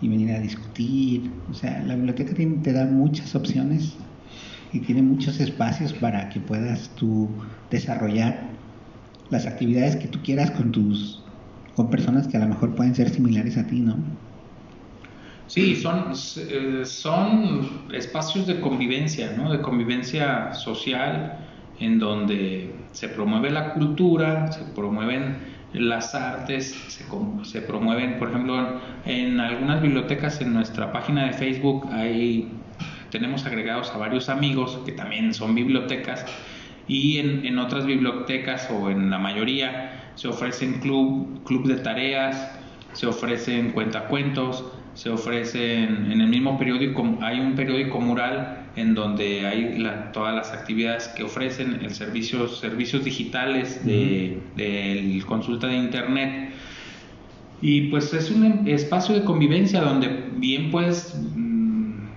[0.00, 1.30] y venir a discutir.
[1.50, 3.94] O sea, la biblioteca te da muchas opciones
[4.72, 7.30] y tiene muchos espacios para que puedas tú
[7.70, 8.48] desarrollar
[9.30, 11.23] las actividades que tú quieras con tus
[11.74, 13.96] con personas que a lo mejor pueden ser similares a ti, ¿no?
[15.46, 19.52] Sí, son, eh, son espacios de convivencia, ¿no?
[19.52, 21.38] De convivencia social
[21.80, 27.04] en donde se promueve la cultura, se promueven las artes se,
[27.42, 32.48] se promueven, por ejemplo, en algunas bibliotecas en nuestra página de Facebook hay,
[33.10, 36.24] tenemos agregados a varios amigos que también son bibliotecas
[36.86, 42.50] y en, en otras bibliotecas o en la mayoría se ofrecen club, club de tareas,
[42.92, 49.46] se ofrecen cuentacuentos, se ofrecen en el mismo periódico, hay un periódico mural en donde
[49.46, 56.50] hay la- todas las actividades que ofrecen, el servicio, servicios digitales de, consulta de internet.
[57.60, 62.08] Y pues es un espacio de convivencia donde bien puedes, mm,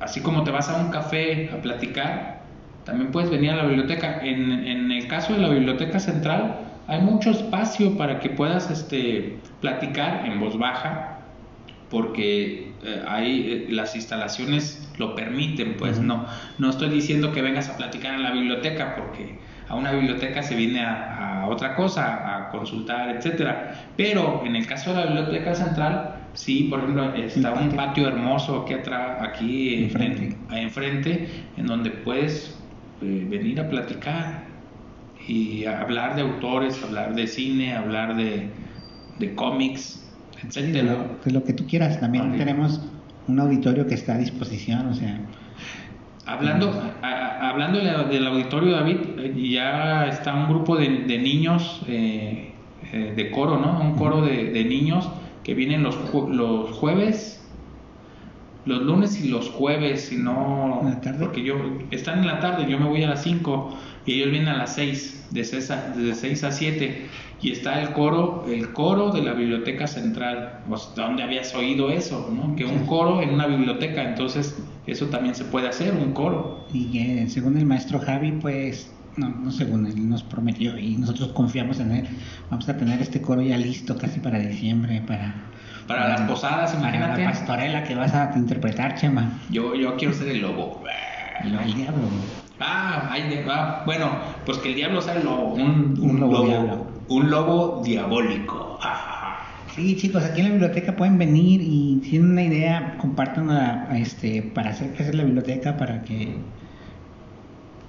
[0.00, 2.33] así como te vas a un café a platicar,
[2.84, 4.20] también puedes venir a la biblioteca.
[4.22, 9.38] En, en el caso de la biblioteca central, hay mucho espacio para que puedas este,
[9.60, 11.10] platicar en voz baja,
[11.90, 16.26] porque eh, hay, eh, las instalaciones lo permiten, pues no,
[16.58, 20.56] no estoy diciendo que vengas a platicar en la biblioteca, porque a una biblioteca se
[20.56, 23.88] viene a, a otra cosa, a consultar, etcétera.
[23.96, 28.62] Pero en el caso de la biblioteca central, sí, por ejemplo, está un patio hermoso
[28.62, 30.36] aquí atrás, aquí Enfrente.
[30.50, 32.60] en- enfrente, en donde puedes
[33.04, 34.44] eh, venir a platicar
[35.28, 38.48] y a hablar de autores, hablar de cine, hablar de,
[39.18, 40.00] de cómics,
[40.50, 40.92] Sí, de, etcétera.
[40.92, 42.00] lo, de lo que tú quieras.
[42.00, 42.80] También tenemos
[43.28, 45.20] un auditorio que está a disposición, o sea,
[46.26, 46.70] Hablando,
[47.02, 51.82] a- a- hablando de- del auditorio, David, eh, ya está un grupo de, de niños
[51.86, 52.52] eh,
[52.92, 53.78] eh, de coro, ¿no?
[53.80, 55.08] Un coro de, de niños
[55.42, 55.96] que vienen los,
[56.30, 57.33] los jueves,
[58.66, 60.80] los lunes y los jueves, si no...
[60.82, 61.24] ¿En la tarde?
[61.24, 61.56] Porque yo,
[61.90, 64.74] están en la tarde, yo me voy a las 5 y ellos vienen a las
[64.74, 67.06] 6, de 6 a, de 6 a 7.
[67.42, 70.60] Y está el coro, el coro de la biblioteca central.
[70.68, 72.30] Pues, ¿Dónde habías oído eso?
[72.32, 72.56] ¿no?
[72.56, 74.56] Que un coro en una biblioteca, entonces
[74.86, 76.66] eso también se puede hacer, un coro.
[76.72, 81.32] y que según el maestro Javi, pues, no, no según él nos prometió y nosotros
[81.32, 82.06] confiamos en él,
[82.50, 85.34] vamos a tener este coro ya listo casi para diciembre, para...
[85.86, 87.22] Para las posadas, para imagínate.
[87.22, 89.40] la pastorela que vas a interpretar, Chema.
[89.50, 90.82] Yo, yo quiero ser el lobo.
[91.38, 92.08] El, el diablo.
[92.58, 94.10] Ah, ay, de- ah, bueno,
[94.46, 97.04] pues que el diablo sea el lobo, un, un Un lobo lobo, diablo.
[97.08, 98.78] un lobo diabólico.
[98.82, 103.88] Ah, Sí, chicos, aquí en la biblioteca pueden venir y si tienen una idea, compártanla
[103.98, 106.54] este, para hacer crecer la biblioteca, para que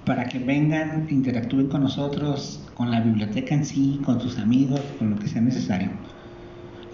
[0.04, 5.10] para que vengan, interactúen con nosotros, con la biblioteca en sí, con sus amigos, con
[5.10, 5.90] lo que sea necesario.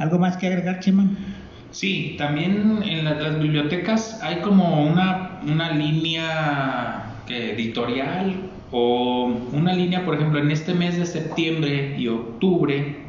[0.03, 1.05] ¿Algo más que agregar, Chema?
[1.71, 9.73] Sí, también en la- las bibliotecas hay como una, una línea que editorial o una
[9.73, 13.07] línea, por ejemplo, en este mes de septiembre y octubre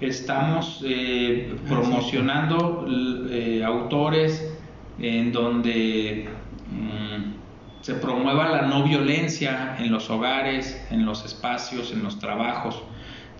[0.00, 4.56] estamos eh, promocionando l- eh, autores
[4.98, 6.28] en donde
[6.70, 12.80] mm, se promueva la no violencia en los hogares, en los espacios, en los trabajos.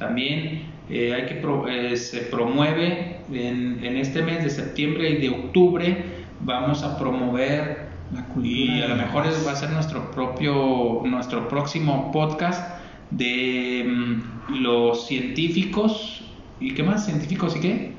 [0.00, 5.16] También eh, hay que pro- eh, se promueve en, en este mes de septiembre y
[5.20, 6.04] de octubre
[6.40, 8.48] vamos a promover La cultura.
[8.76, 12.80] Y a lo mejor es- va a ser nuestro propio nuestro próximo podcast
[13.10, 16.24] de mm, los científicos.
[16.58, 17.92] Y qué más científicos y qué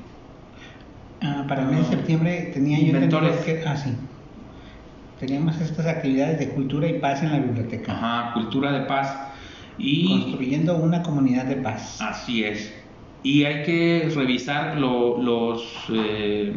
[1.20, 3.36] Ah, para el mes de septiembre tenía yo Inventores.
[3.44, 3.62] que...
[3.66, 3.90] Ah, sí.
[5.20, 7.92] Teníamos estas actividades de cultura y paz en la biblioteca.
[7.92, 9.21] Ajá, cultura de paz
[9.78, 12.00] y Construyendo una comunidad de paz.
[12.00, 12.72] Así es.
[13.22, 15.62] Y hay que revisar lo- los...
[15.92, 16.52] eh,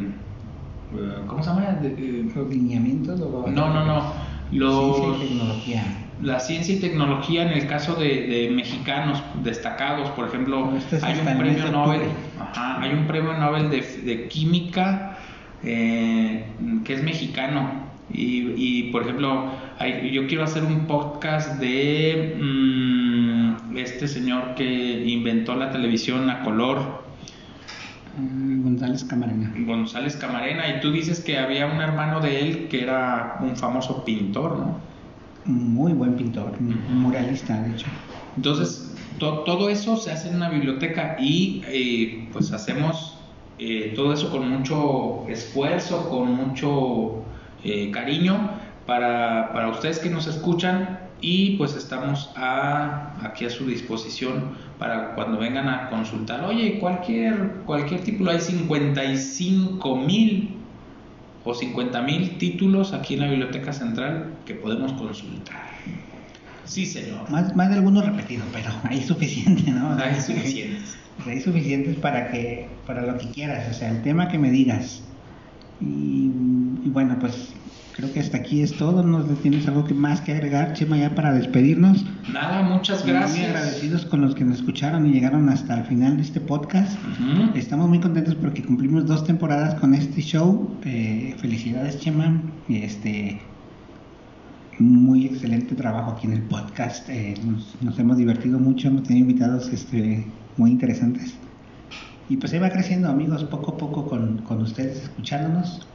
[0.94, 1.62] eh, ¿Cómo se llama?
[1.82, 3.20] De- eh, Los lineamientos.
[3.22, 4.14] o- no, no, no.
[4.52, 5.84] Los, Ciencia y tecnología.
[6.22, 11.04] la ciencia y tecnología en el caso de, de mexicanos destacados, por ejemplo, Este es
[11.04, 12.02] hay un premio Nobel,
[12.40, 15.18] ajá, hay un premio Nobel de, de química
[15.64, 16.46] eh,
[16.84, 19.46] que es mexicano y, y, por ejemplo,
[19.80, 23.05] hay- yo quiero hacer un podcast de mm,
[23.76, 27.04] este señor que inventó la televisión a color,
[28.18, 28.22] Ah,
[28.64, 29.54] González Camarena.
[29.58, 34.06] González Camarena, y tú dices que había un hermano de él que era un famoso
[34.06, 34.80] pintor, ¿no?
[35.44, 37.88] Muy buen pintor, muralista, de hecho.
[38.38, 43.20] Entonces, to- todo eso se hace en una biblioteca y eh, pues hacemos
[43.58, 47.26] eh, todo eso con mucho esfuerzo, con mucho
[47.64, 48.50] eh, cariño
[48.86, 55.16] para, para ustedes que nos escuchan y pues estamos a- aquí a su disposición para
[55.16, 56.44] cuando vengan a consultar.
[56.46, 60.50] Oye, cualquier, cualquier título, hay 55 mil
[61.44, 65.56] o 50 mil títulos aquí en la Biblioteca Central que podemos consultar.
[66.66, 67.30] Sí, señor.
[67.30, 69.94] Más, más de algunos repetidos, pero es suficiente, ¿no?
[69.96, 70.98] Hay suficientes.
[71.26, 75.02] Hay suficientes para que para lo que quieras, o sea, el tema que me digas.
[75.80, 76.26] Y,
[76.84, 77.55] y bueno, pues
[77.96, 79.04] creo que hasta aquí es todo.
[79.04, 82.06] ¿No tienes algo que más que agregar, Chema, ya para despedirnos?
[82.32, 83.48] Nada, muchas Muy gracias.
[83.48, 86.98] agradecidos con los que nos escucharon y llegaron hasta el final de este podcast.
[87.56, 90.70] Estamos muy contentos porque cumplimos dos temporadas con este show.
[90.84, 92.42] Eh, felicidades, Chema.
[92.68, 93.40] Y este
[94.78, 97.08] muy excelente trabajo aquí en el podcast.
[97.10, 100.28] Eh, nos, nos hemos divertido mucho, hemos tenido invitados este,
[100.58, 101.36] muy interesantes.
[102.28, 105.88] Y pues ahí va creciendo, amigos, poco a poco con, con ustedes, escuchándonos.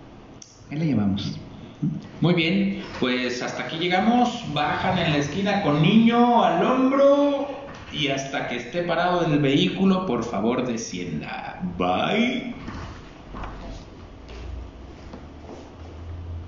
[0.71, 1.39] Ahí le llevamos.
[2.21, 4.45] Muy bien, pues hasta aquí llegamos.
[4.53, 9.41] Bajan en la esquina con niño al hombro y hasta que esté parado en el
[9.41, 11.59] vehículo, por favor descienda.
[11.79, 12.70] Bye.